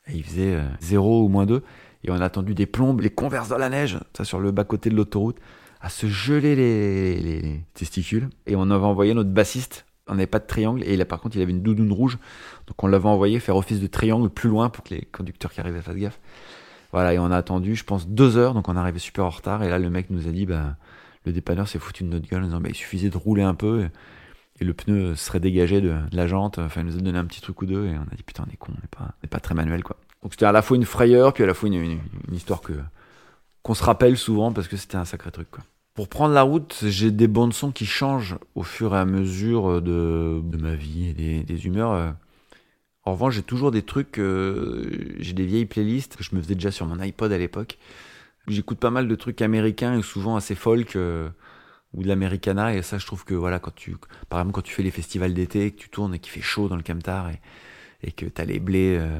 Et 0.07 0.13
il 0.13 0.23
faisait 0.23 0.61
0 0.81 1.21
euh, 1.21 1.25
ou 1.25 1.27
moins 1.29 1.45
2. 1.45 1.63
Et 2.03 2.11
on 2.11 2.15
a 2.15 2.25
attendu 2.25 2.53
des 2.53 2.67
plombes, 2.67 3.01
les 3.01 3.09
converses 3.09 3.49
dans 3.49 3.57
la 3.57 3.69
neige, 3.69 3.99
ça 4.15 4.23
sur 4.23 4.39
le 4.39 4.51
bas-côté 4.51 4.91
de 4.91 4.95
l'autoroute, 4.95 5.37
à 5.85 5.89
se 5.89 6.07
geler 6.07 6.55
les, 6.55 7.61
testicules. 7.75 8.29
Et 8.47 8.55
on 8.55 8.71
avait 8.71 8.85
envoyé 8.85 9.13
notre 9.13 9.29
bassiste. 9.29 9.85
On 10.07 10.15
n'avait 10.15 10.25
pas 10.25 10.39
de 10.39 10.47
triangle. 10.47 10.83
Et 10.83 10.97
là, 10.97 11.05
par 11.05 11.21
contre, 11.21 11.35
il 11.35 11.41
avait 11.43 11.51
une 11.51 11.61
doudoune 11.61 11.91
rouge. 11.91 12.17
Donc 12.65 12.83
on 12.83 12.87
l'avait 12.87 13.07
envoyé 13.07 13.39
faire 13.39 13.55
office 13.55 13.79
de 13.79 13.87
triangle 13.87 14.29
plus 14.29 14.49
loin 14.49 14.69
pour 14.69 14.83
que 14.83 14.95
les 14.95 15.01
conducteurs 15.01 15.53
qui 15.53 15.59
arrivaient 15.59 15.81
fassent 15.81 15.95
gaffe. 15.95 16.19
Voilà, 16.91 17.13
et 17.13 17.19
on 17.19 17.29
a 17.29 17.37
attendu, 17.37 17.75
je 17.75 17.83
pense, 17.83 18.07
deux 18.07 18.35
heures. 18.35 18.55
Donc 18.55 18.67
on 18.67 18.75
arrivait 18.75 18.97
super 18.97 19.25
en 19.25 19.29
retard. 19.29 19.61
Et 19.61 19.69
là, 19.69 19.77
le 19.77 19.91
mec 19.91 20.09
nous 20.09 20.27
a 20.27 20.31
dit, 20.31 20.47
bah, 20.47 20.75
le 21.23 21.31
dépanneur 21.31 21.67
s'est 21.67 21.77
foutu 21.77 22.03
de 22.03 22.09
notre 22.09 22.27
gueule 22.27 22.41
en 22.41 22.45
disant, 22.47 22.61
bah, 22.61 22.69
il 22.69 22.75
suffisait 22.75 23.11
de 23.11 23.17
rouler 23.17 23.43
un 23.43 23.53
peu 23.53 23.87
et 24.59 24.63
le 24.63 24.73
pneu 24.73 25.15
serait 25.15 25.39
dégagé 25.39 25.81
de, 25.81 25.95
la 26.11 26.25
jante. 26.25 26.57
Enfin, 26.57 26.81
il 26.81 26.87
nous 26.87 26.97
a 26.97 27.01
donné 27.01 27.19
un 27.19 27.25
petit 27.25 27.41
truc 27.41 27.61
ou 27.61 27.65
deux 27.65 27.85
et 27.85 27.95
on 27.97 28.11
a 28.11 28.15
dit 28.15 28.23
putain, 28.23 28.43
on 28.47 28.51
est 28.51 28.57
con, 28.57 28.71
on 28.75 28.81
n'est 28.81 28.87
pas, 28.87 29.13
pas 29.29 29.39
très 29.39 29.53
manuel 29.53 29.83
quoi. 29.83 29.97
Donc 30.23 30.33
c'était 30.33 30.45
à 30.45 30.51
la 30.51 30.63
fois 30.63 30.77
une 30.77 30.85
frayeur, 30.85 31.33
puis 31.33 31.43
à 31.43 31.47
la 31.47 31.53
fois 31.53 31.67
une, 31.67 31.75
une, 31.75 31.99
histoire 32.33 32.61
que 32.61 32.73
qu'on 33.61 33.73
se 33.73 33.83
rappelle 33.83 34.17
souvent 34.17 34.51
parce 34.51 34.67
que 34.67 34.77
c'était 34.77 34.95
un 34.95 35.05
sacré 35.05 35.29
truc 35.29 35.51
quoi. 35.51 35.63
Pour 35.95 36.09
prendre 36.09 36.33
la 36.33 36.41
route, 36.41 36.83
j'ai 36.83 37.09
des 37.09 37.27
bandes 37.27 37.53
son 37.53 37.71
qui 37.71 37.85
changent 37.85 38.37
au 38.53 38.63
fur 38.63 38.93
et 38.93 38.99
à 38.99 39.05
mesure 39.05 39.81
de, 39.81 40.41
de 40.43 40.57
ma 40.57 40.75
vie 40.75 41.07
et 41.07 41.43
des, 41.43 41.65
humeurs. 41.65 42.15
En 43.05 43.13
revanche, 43.13 43.35
j'ai 43.35 43.43
toujours 43.43 43.71
des 43.71 43.81
trucs, 43.81 44.19
euh, 44.19 45.15
j'ai 45.19 45.33
des 45.33 45.45
vieilles 45.45 45.65
playlists 45.65 46.17
que 46.17 46.23
je 46.23 46.35
me 46.35 46.41
faisais 46.41 46.55
déjà 46.55 46.69
sur 46.71 46.85
mon 46.85 46.99
iPod 46.99 47.31
à 47.31 47.37
l'époque. 47.37 47.77
J'écoute 48.47 48.77
pas 48.79 48.89
mal 48.89 49.07
de 49.07 49.15
trucs 49.15 49.41
américains 49.41 49.97
et 49.97 50.01
souvent 50.01 50.35
assez 50.35 50.55
folk. 50.55 50.95
Euh, 50.97 51.29
ou 51.93 52.03
de 52.03 52.09
l'americana 52.09 52.75
et 52.75 52.81
ça 52.81 52.97
je 52.97 53.05
trouve 53.05 53.23
que 53.23 53.33
voilà 53.33 53.57
quand 53.57 53.73
tu 53.73 53.95
par 54.27 54.39
exemple 54.39 54.55
quand 54.55 54.63
tu 54.63 54.73
fais 54.73 54.83
les 54.83 54.91
festivals 54.91 55.33
d'été 55.33 55.71
que 55.71 55.79
tu 55.79 55.87
tournes 55.87 56.13
et 56.13 56.19
qu'il 56.19 56.29
fait 56.29 56.41
chaud 56.41 56.67
dans 56.67 56.75
le 56.75 56.83
camtar 56.83 57.29
et, 57.29 58.11
que 58.11 58.25
t'as 58.25 58.43
les 58.43 58.59
blés 58.59 58.97
euh, 58.99 59.17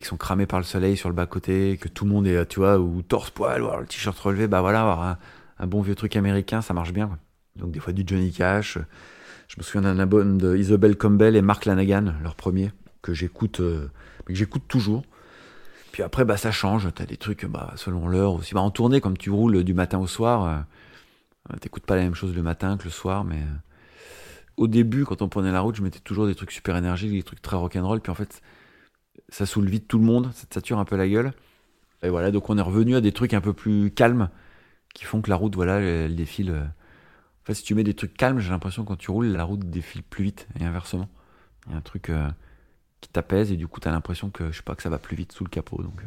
qui 0.00 0.06
sont 0.06 0.16
cramés 0.16 0.46
par 0.46 0.58
le 0.58 0.64
soleil 0.64 0.96
sur 0.96 1.10
le 1.10 1.14
bas 1.14 1.26
côté 1.26 1.78
que 1.78 1.88
tout 1.88 2.06
le 2.06 2.10
monde 2.10 2.26
est 2.26 2.46
tu 2.46 2.60
vois 2.60 2.78
ou 2.78 3.02
torse 3.02 3.28
poil 3.30 3.62
ou 3.62 3.68
le 3.78 3.84
t-shirt 3.84 4.18
relevé 4.18 4.46
bah 4.46 4.62
voilà 4.62 5.18
un, 5.58 5.66
bon 5.66 5.80
vieux 5.80 5.94
truc 5.94 6.16
américain 6.16 6.60
ça 6.60 6.74
marche 6.74 6.92
bien 6.92 7.18
donc 7.56 7.72
des 7.72 7.80
fois 7.80 7.92
du 7.92 8.04
Johnny 8.06 8.32
Cash 8.32 8.78
je 9.48 9.56
me 9.58 9.62
souviens 9.62 9.82
d'un 9.82 9.98
album 9.98 10.38
de 10.38 10.56
Isabelle 10.56 10.96
Campbell 10.96 11.36
et 11.36 11.42
Mark 11.42 11.64
Lanagan 11.64 12.14
leur 12.22 12.34
premier 12.34 12.70
que 13.02 13.14
j'écoute 13.14 13.60
euh, 13.60 13.88
que 14.24 14.34
j'écoute 14.34 14.64
toujours. 14.68 15.02
Puis 15.92 16.02
après 16.02 16.24
bah 16.24 16.36
ça 16.36 16.50
change 16.50 16.88
t'as 16.94 17.06
des 17.06 17.16
trucs 17.16 17.46
bah 17.46 17.72
selon 17.76 18.08
l'heure 18.08 18.34
aussi. 18.34 18.54
Bah 18.54 18.60
en 18.60 18.70
tournée 18.70 19.00
comme 19.00 19.16
tu 19.16 19.30
roules 19.30 19.64
du 19.64 19.74
matin 19.74 19.98
au 19.98 20.06
soir 20.06 20.44
euh, 20.44 20.58
euh, 21.52 21.56
t'écoutes 21.58 21.86
pas 21.86 21.96
la 21.96 22.02
même 22.02 22.14
chose 22.14 22.34
le 22.34 22.42
matin 22.42 22.76
que 22.76 22.84
le 22.84 22.90
soir, 22.90 23.24
mais 23.24 23.36
euh, 23.36 23.56
au 24.56 24.68
début, 24.68 25.04
quand 25.04 25.22
on 25.22 25.28
prenait 25.28 25.52
la 25.52 25.60
route, 25.60 25.76
je 25.76 25.82
mettais 25.82 26.00
toujours 26.00 26.26
des 26.26 26.34
trucs 26.34 26.50
super 26.50 26.76
énergiques, 26.76 27.12
des 27.12 27.22
trucs 27.22 27.42
très 27.42 27.56
rock'n'roll, 27.56 28.00
puis 28.00 28.10
en 28.10 28.14
fait, 28.14 28.42
ça 29.28 29.46
saoule 29.46 29.68
vite 29.68 29.88
tout 29.88 29.98
le 29.98 30.04
monde, 30.04 30.30
ça 30.34 30.46
te 30.46 30.54
sature 30.54 30.78
un 30.78 30.84
peu 30.84 30.96
la 30.96 31.08
gueule. 31.08 31.32
Et 32.02 32.10
voilà, 32.10 32.30
donc 32.30 32.48
on 32.50 32.58
est 32.58 32.62
revenu 32.62 32.96
à 32.96 33.00
des 33.00 33.12
trucs 33.12 33.34
un 33.34 33.40
peu 33.40 33.52
plus 33.52 33.90
calmes, 33.90 34.28
qui 34.94 35.04
font 35.04 35.20
que 35.22 35.30
la 35.30 35.36
route, 35.36 35.54
voilà, 35.54 35.80
elle, 35.80 36.16
défile. 36.16 36.50
Euh. 36.50 36.64
En 36.64 37.44
fait, 37.44 37.54
si 37.54 37.62
tu 37.62 37.74
mets 37.74 37.84
des 37.84 37.94
trucs 37.94 38.16
calmes, 38.16 38.40
j'ai 38.40 38.50
l'impression 38.50 38.82
que 38.82 38.88
quand 38.88 38.96
tu 38.96 39.10
roules, 39.10 39.26
la 39.26 39.44
route 39.44 39.68
défile 39.70 40.02
plus 40.02 40.24
vite, 40.24 40.48
et 40.58 40.64
inversement. 40.64 41.08
Il 41.66 41.72
y 41.72 41.74
a 41.74 41.78
un 41.78 41.82
truc 41.82 42.10
qui 43.00 43.08
t'apaise, 43.10 43.52
et 43.52 43.56
du 43.56 43.68
coup, 43.68 43.80
t'as 43.80 43.90
l'impression 43.90 44.30
que, 44.30 44.50
je 44.50 44.58
sais 44.58 44.62
pas, 44.62 44.74
que 44.74 44.82
ça 44.82 44.90
va 44.90 44.98
plus 44.98 45.16
vite 45.16 45.32
sous 45.32 45.44
le 45.44 45.50
capot, 45.50 45.82
donc... 45.82 46.02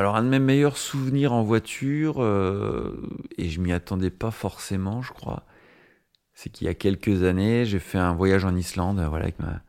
Alors 0.00 0.16
un 0.16 0.22
de 0.22 0.28
mes 0.28 0.38
meilleurs 0.38 0.78
souvenirs 0.78 1.34
en 1.34 1.42
voiture, 1.42 2.22
euh, 2.22 3.06
et 3.36 3.50
je 3.50 3.60
m'y 3.60 3.70
attendais 3.70 4.08
pas 4.08 4.30
forcément, 4.30 5.02
je 5.02 5.12
crois, 5.12 5.44
c'est 6.32 6.48
qu'il 6.48 6.66
y 6.66 6.70
a 6.70 6.74
quelques 6.74 7.22
années, 7.22 7.66
j'ai 7.66 7.80
fait 7.80 7.98
un 7.98 8.14
voyage 8.14 8.46
en 8.46 8.56
Islande, 8.56 8.98
voilà, 9.10 9.24
avec 9.24 9.38
ma, 9.38 9.60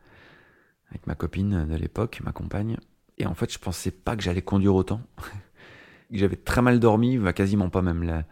avec 0.88 1.06
ma 1.06 1.14
copine 1.14 1.66
de 1.66 1.76
l'époque, 1.76 2.22
ma 2.24 2.32
compagne. 2.32 2.78
Et 3.22 3.26
en 3.26 3.34
fait, 3.34 3.52
je 3.52 3.58
pensais 3.60 3.92
pas 3.92 4.16
que 4.16 4.22
j'allais 4.22 4.42
conduire 4.42 4.74
autant. 4.74 5.00
J'avais 6.10 6.34
très 6.34 6.60
mal 6.60 6.80
dormi, 6.80 7.18
bah, 7.18 7.32
quasiment 7.32 7.70
pas 7.70 7.80
même 7.80 8.02
la, 8.02 8.24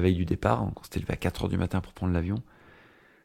veille 0.00 0.14
du 0.14 0.24
départ. 0.24 0.62
On 0.62 0.82
s'était 0.84 1.00
levé 1.00 1.14
à 1.14 1.16
4 1.16 1.42
heures 1.42 1.48
du 1.48 1.58
matin 1.58 1.80
pour 1.80 1.92
prendre 1.92 2.12
l'avion. 2.12 2.36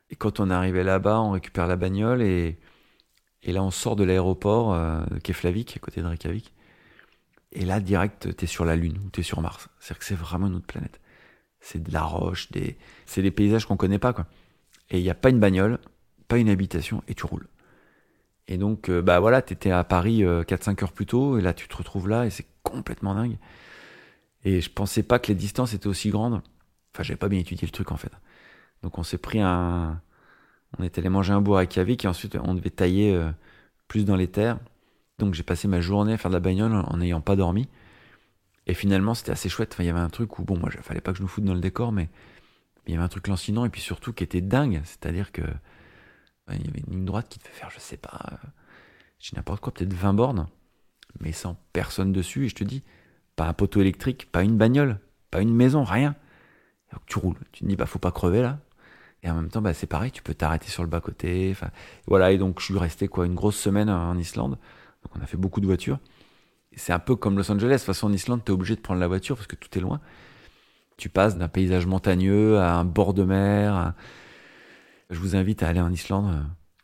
Et 0.10 0.16
quand 0.16 0.40
on 0.40 0.50
est 0.50 0.54
arrivé 0.54 0.82
là-bas, 0.84 1.22
on 1.22 1.30
récupère 1.30 1.68
la 1.68 1.76
bagnole 1.76 2.24
et, 2.24 2.58
là, 3.46 3.62
on 3.62 3.70
sort 3.70 3.96
de 3.96 4.04
l'aéroport 4.04 4.74
euh, 4.74 5.04
de 5.12 5.20
Keflavik, 5.20 5.78
à 5.78 5.80
côté 5.80 6.02
de 6.02 6.08
Reykjavik. 6.08 6.56
Et 7.52 7.66
là, 7.66 7.80
direct, 7.80 8.36
t'es 8.36 8.48
sur 8.48 8.66
la 8.66 8.76
Lune 8.76 8.98
ou 9.06 9.12
t'es 9.12 9.22
sur 9.22 9.42
Mars. 9.42 9.70
C'est-à-dire 9.80 10.00
que 10.00 10.06
c'est 10.06 10.16
vraiment 10.16 10.48
une 10.48 10.56
autre 10.56 10.66
planète. 10.66 11.00
C'est 11.60 11.84
de 11.84 11.94
la 11.94 12.02
roche, 12.02 12.50
c'est 13.06 13.22
des 13.22 13.32
paysages 13.32 13.68
qu'on 13.68 13.78
connaît 13.78 14.00
pas. 14.00 14.16
Et 14.90 14.98
il 14.98 15.04
n'y 15.04 15.12
a 15.12 15.16
pas 15.16 15.30
une 15.30 15.40
bagnole, 15.40 15.78
pas 16.28 16.40
une 16.40 16.50
habitation, 16.50 17.04
et 17.08 17.14
tu 17.14 17.28
roules. 17.28 17.48
Et 18.52 18.58
donc, 18.58 18.90
euh, 18.90 19.02
bah 19.02 19.22
voilà, 19.22 19.42
t'étais 19.42 19.72
à 19.72 19.86
Paris 19.86 20.24
4-5 20.24 20.26
euh, 20.26 20.84
heures 20.84 20.92
plus 20.92 21.06
tôt, 21.06 21.38
et 21.38 21.42
là, 21.42 21.54
tu 21.54 21.70
te 21.70 21.78
retrouves 21.78 22.10
là, 22.10 22.26
et 22.26 22.30
c'est 22.30 22.46
complètement 22.64 23.16
dingue. 23.16 23.38
Et 24.44 24.60
je 24.60 24.70
pensais 24.70 25.04
pas 25.04 25.20
que 25.20 25.30
les 25.30 25.36
distances 25.36 25.74
étaient 25.74 25.88
aussi 25.88 26.10
grandes. 26.10 26.42
Enfin, 26.94 27.04
j'avais 27.04 27.18
pas 27.18 27.30
bien 27.30 27.40
étudié 27.40 27.66
le 27.66 27.72
truc 27.72 27.94
en 27.94 27.96
fait. 27.96 28.12
Donc 28.84 28.98
on 28.98 29.04
s'est 29.04 29.18
pris 29.18 29.40
un. 29.40 30.02
On 30.78 30.84
était 30.84 31.00
allé 31.00 31.08
manger 31.08 31.32
un 31.32 31.40
bout 31.40 31.56
à 31.56 31.66
Kavik 31.66 32.04
et 32.04 32.08
ensuite 32.10 32.38
on 32.44 32.54
devait 32.54 32.70
tailler 32.72 33.14
euh, 33.14 33.32
plus 33.88 34.04
dans 34.04 34.18
les 34.18 34.28
terres. 34.28 34.60
Donc 35.18 35.34
j'ai 35.34 35.44
passé 35.44 35.70
ma 35.70 35.80
journée 35.80 36.14
à 36.14 36.18
faire 36.18 36.32
de 36.32 36.36
la 36.36 36.42
bagnole 36.42 36.74
en 36.74 36.98
n'ayant 36.98 37.22
pas 37.22 37.38
dormi. 37.38 37.70
Et 38.68 38.74
finalement 38.74 39.14
c'était 39.14 39.32
assez 39.32 39.48
chouette. 39.48 39.72
Enfin, 39.74 39.84
il 39.84 39.88
y 39.88 39.90
avait 39.90 40.00
un 40.00 40.10
truc 40.10 40.40
où, 40.40 40.44
bon, 40.44 40.58
moi, 40.58 40.70
il 40.74 40.82
fallait 40.82 41.02
pas 41.02 41.12
que 41.14 41.20
je 41.20 41.24
nous 41.24 41.30
foute 41.30 41.46
dans 41.46 41.54
le 41.54 41.62
décor, 41.62 41.94
mais 41.94 42.10
il 42.88 42.94
y 42.94 42.96
avait 42.96 43.06
un 43.06 43.10
truc 43.10 43.30
lancinant 43.30 43.64
et 43.64 43.70
puis 43.70 43.82
surtout 43.82 44.12
qui 44.12 44.26
était 44.26 44.42
dingue. 44.42 44.82
C'est-à-dire 44.84 45.32
que. 45.32 45.44
Il 46.56 46.66
y 46.66 46.70
avait 46.70 46.84
une 46.88 46.94
ligne 46.94 47.06
droite 47.06 47.28
qui 47.30 47.40
te 47.40 47.48
fait 47.48 47.54
faire, 47.54 47.70
je 47.70 47.80
sais 47.80 47.98
pas, 47.98 48.20
euh, 48.32 48.48
j'ai 49.20 49.36
n'importe 49.36 49.62
quoi, 49.62 49.74
peut-être 49.74 49.94
20 49.94 50.14
bornes, 50.14 50.48
mais 51.20 51.32
sans 51.32 51.56
personne 51.74 52.12
dessus. 52.12 52.46
Et 52.46 52.50
je 52.50 52.56
te 52.56 52.64
dis, 52.64 52.84
pas 53.36 53.48
un 53.48 53.54
poteau 53.54 53.82
électrique, 53.82 54.32
pas 54.32 54.44
une 54.44 54.58
bagnole, 54.58 55.00
pas 55.30 55.42
une 55.42 55.54
maison, 55.54 55.84
rien. 55.84 56.16
Tu 57.06 57.20
roules, 57.20 57.38
tu 57.52 57.64
te 57.64 57.70
dis 57.70 57.76
bah 57.76 57.86
faut 57.86 58.00
pas 58.00 58.12
crever 58.12 58.42
là. 58.42 58.60
Et 59.24 59.30
en 59.30 59.36
même 59.36 59.50
temps 59.50 59.62
bah 59.62 59.74
c'est 59.74 59.88
pareil, 59.88 60.12
tu 60.12 60.22
peux 60.22 60.34
t'arrêter 60.34 60.68
sur 60.68 60.84
le 60.84 60.90
bas 60.90 61.00
côté. 61.00 61.50
Enfin 61.52 61.70
voilà 62.08 62.32
et 62.32 62.38
donc 62.38 62.60
je 62.60 62.66
suis 62.66 62.78
resté 62.78 63.08
quoi 63.08 63.26
une 63.26 63.36
grosse 63.36 63.58
semaine 63.58 63.90
en 63.90 64.18
Islande. 64.18 64.58
Donc 65.04 65.16
on 65.18 65.22
a 65.22 65.26
fait 65.26 65.38
beaucoup 65.38 65.62
de 65.62 65.66
voitures. 65.66 66.00
C'est 66.76 66.94
un 66.94 67.00
peu 67.00 67.16
comme 67.16 67.38
Los 67.38 67.50
Angeles. 67.52 67.70
De 67.70 67.78
toute 67.78 67.86
façon 67.86 68.08
en 68.08 68.14
Islande 68.14 68.44
t'es 68.44 68.52
obligé 68.52 68.76
de 68.76 68.82
prendre 68.82 69.00
la 69.00 69.08
voiture 69.08 69.36
parce 69.38 69.48
que 69.48 69.56
tout 69.56 69.78
est 69.78 69.82
loin. 69.82 70.02
Tu 70.98 71.10
passes 71.10 71.38
d'un 71.38 71.48
paysage 71.48 71.86
montagneux 71.86 72.60
à 72.60 72.76
un 72.76 72.84
bord 72.84 73.14
de 73.14 73.24
mer. 73.24 73.94
Je 75.12 75.20
vous 75.20 75.36
invite 75.36 75.62
à 75.62 75.68
aller 75.68 75.82
en 75.82 75.92
Islande 75.92 76.34
euh, 76.34 76.42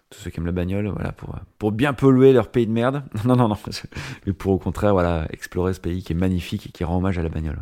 tous 0.09 0.19
ceux 0.19 0.29
qui 0.29 0.39
aiment 0.39 0.45
la 0.45 0.51
bagnole, 0.51 0.89
voilà, 0.89 1.13
pour, 1.13 1.33
pour 1.57 1.71
bien 1.71 1.93
polluer 1.93 2.33
leur 2.33 2.51
pays 2.51 2.67
de 2.67 2.71
merde. 2.71 3.03
Non, 3.25 3.37
non, 3.37 3.47
non, 3.47 3.57
mais 4.25 4.33
pour 4.33 4.51
au 4.51 4.59
contraire, 4.59 4.91
voilà, 4.91 5.27
explorer 5.31 5.73
ce 5.73 5.79
pays 5.79 6.03
qui 6.03 6.11
est 6.11 6.15
magnifique 6.15 6.67
et 6.67 6.69
qui 6.69 6.83
rend 6.83 6.97
hommage 6.97 7.17
à 7.17 7.23
la 7.23 7.29
bagnole. 7.29 7.59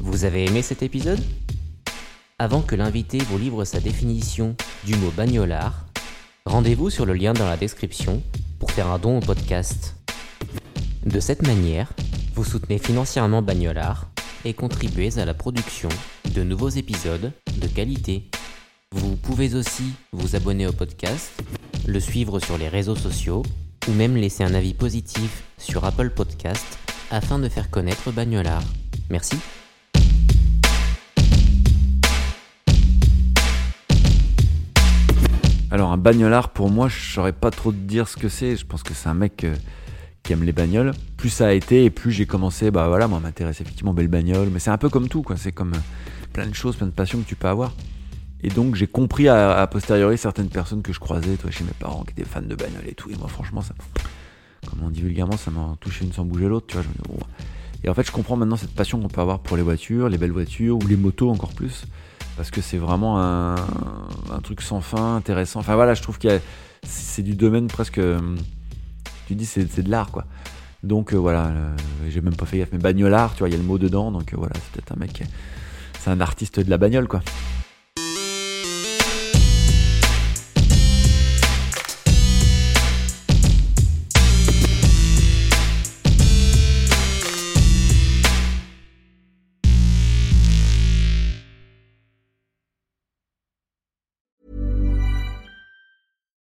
Vous 0.00 0.26
avez 0.26 0.44
aimé 0.44 0.60
cet 0.60 0.82
épisode? 0.82 1.20
Avant 2.38 2.60
que 2.60 2.74
l'invité 2.74 3.18
vous 3.18 3.38
livre 3.38 3.64
sa 3.64 3.80
définition 3.80 4.56
du 4.84 4.94
mot 4.96 5.10
bagnolard, 5.16 5.86
rendez-vous 6.44 6.90
sur 6.90 7.06
le 7.06 7.14
lien 7.14 7.32
dans 7.32 7.48
la 7.48 7.56
description 7.56 8.22
pour 8.58 8.70
faire 8.72 8.88
un 8.88 8.98
don 8.98 9.18
au 9.18 9.20
podcast. 9.20 9.96
De 11.06 11.20
cette 11.20 11.46
manière, 11.46 11.92
vous 12.34 12.44
soutenez 12.44 12.78
financièrement 12.78 13.40
Bagnolard 13.40 14.08
et 14.44 14.54
contribuez 14.54 15.18
à 15.18 15.24
la 15.24 15.34
production 15.34 15.88
de 16.34 16.42
nouveaux 16.42 16.68
épisodes 16.68 17.32
de 17.56 17.66
qualité. 17.66 18.24
Vous 18.92 19.16
pouvez 19.16 19.54
aussi 19.54 19.92
vous 20.12 20.36
abonner 20.36 20.66
au 20.66 20.72
podcast, 20.72 21.32
le 21.86 22.00
suivre 22.00 22.38
sur 22.38 22.58
les 22.58 22.68
réseaux 22.68 22.96
sociaux 22.96 23.42
ou 23.88 23.92
même 23.92 24.16
laisser 24.16 24.44
un 24.44 24.54
avis 24.54 24.74
positif 24.74 25.44
sur 25.58 25.84
Apple 25.84 26.10
Podcast 26.10 26.78
afin 27.10 27.38
de 27.38 27.48
faire 27.48 27.70
connaître 27.70 28.12
Bagnolard. 28.12 28.64
Merci. 29.10 29.36
Alors 35.70 35.90
un 35.90 35.98
bagnolard 35.98 36.50
pour 36.50 36.70
moi, 36.70 36.86
je 36.86 37.14
saurais 37.14 37.32
pas 37.32 37.50
trop 37.50 37.72
dire 37.72 38.06
ce 38.08 38.16
que 38.16 38.28
c'est. 38.28 38.54
Je 38.56 38.64
pense 38.64 38.84
que 38.84 38.94
c'est 38.94 39.08
un 39.08 39.14
mec 39.14 39.42
euh, 39.42 39.56
qui 40.24 40.32
aime 40.32 40.42
les 40.42 40.52
bagnoles. 40.52 40.92
Plus 41.16 41.28
ça 41.28 41.46
a 41.46 41.52
été 41.52 41.84
et 41.84 41.90
plus 41.90 42.10
j'ai 42.10 42.26
commencé, 42.26 42.70
bah 42.70 42.88
voilà, 42.88 43.06
moi 43.06 43.20
m'intéresser 43.20 43.62
effectivement 43.62 43.92
aux 43.92 43.94
belles 43.94 44.08
bagnoles. 44.08 44.48
Mais 44.50 44.58
c'est 44.58 44.70
un 44.70 44.78
peu 44.78 44.88
comme 44.88 45.08
tout, 45.08 45.22
quoi. 45.22 45.36
C'est 45.36 45.52
comme 45.52 45.74
euh, 45.74 45.78
plein 46.32 46.46
de 46.46 46.54
choses, 46.54 46.76
plein 46.76 46.86
de 46.86 46.92
passions 46.92 47.20
que 47.20 47.28
tu 47.28 47.36
peux 47.36 47.48
avoir. 47.48 47.72
Et 48.42 48.48
donc 48.48 48.74
j'ai 48.74 48.86
compris 48.86 49.28
à, 49.28 49.66
posteriori 49.70 50.18
certaines 50.18 50.48
personnes 50.48 50.82
que 50.82 50.92
je 50.92 50.98
croisais, 50.98 51.36
toi, 51.36 51.50
chez 51.50 51.64
mes 51.64 51.72
parents, 51.78 52.02
qui 52.04 52.12
étaient 52.12 52.28
fans 52.28 52.42
de 52.42 52.54
bagnoles 52.54 52.88
et 52.88 52.94
tout. 52.94 53.10
Et 53.10 53.16
moi, 53.16 53.28
franchement, 53.28 53.62
ça, 53.62 53.74
comme 54.68 54.80
on 54.82 54.90
dit 54.90 55.02
vulgairement, 55.02 55.36
ça 55.36 55.50
m'a 55.50 55.76
touché 55.80 56.04
une 56.04 56.12
sans 56.12 56.24
bouger 56.24 56.48
l'autre, 56.48 56.66
tu 56.66 56.76
vois. 56.76 56.84
Et 57.84 57.88
en 57.88 57.94
fait, 57.94 58.06
je 58.06 58.12
comprends 58.12 58.36
maintenant 58.36 58.56
cette 58.56 58.74
passion 58.74 59.00
qu'on 59.00 59.08
peut 59.08 59.20
avoir 59.20 59.40
pour 59.40 59.56
les 59.56 59.62
voitures, 59.62 60.08
les 60.08 60.18
belles 60.18 60.32
voitures 60.32 60.76
ou 60.76 60.86
les 60.86 60.96
motos 60.96 61.30
encore 61.30 61.52
plus, 61.52 61.84
parce 62.36 62.50
que 62.50 62.62
c'est 62.62 62.78
vraiment 62.78 63.18
un, 63.20 63.54
un, 63.54 64.40
truc 64.42 64.62
sans 64.62 64.80
fin, 64.80 65.16
intéressant. 65.16 65.60
Enfin 65.60 65.74
voilà, 65.74 65.92
je 65.92 66.02
trouve 66.02 66.18
que 66.18 66.40
c'est 66.82 67.22
du 67.22 67.34
domaine 67.34 67.66
presque 67.66 67.98
euh, 67.98 68.18
tu 69.26 69.34
dis 69.34 69.46
c'est, 69.46 69.82
de 69.82 69.90
l'art 69.90 70.10
quoi. 70.10 70.24
Donc 70.82 71.12
euh, 71.12 71.16
voilà, 71.16 71.46
euh, 71.46 71.76
j'ai 72.08 72.20
même 72.20 72.36
pas 72.36 72.46
fait 72.46 72.58
gaffe, 72.58 72.68
mais 72.72 72.78
bagnolard, 72.78 73.32
tu 73.34 73.38
vois, 73.40 73.48
il 73.48 73.52
y 73.52 73.54
a 73.54 73.58
le 73.58 73.64
mot 73.64 73.78
dedans, 73.78 74.10
donc 74.10 74.32
euh, 74.32 74.36
voilà, 74.36 74.54
c'est 74.54 74.72
peut-être 74.72 74.92
un 74.92 75.00
mec, 75.00 75.22
c'est 75.98 76.10
un 76.10 76.20
artiste 76.20 76.60
de 76.60 76.70
la 76.70 76.78
bagnole 76.78 77.08
quoi. 77.08 77.22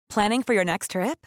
Planning 0.09 0.43
for 0.43 0.53
your 0.53 0.65
next 0.65 0.91
trip? 0.91 1.27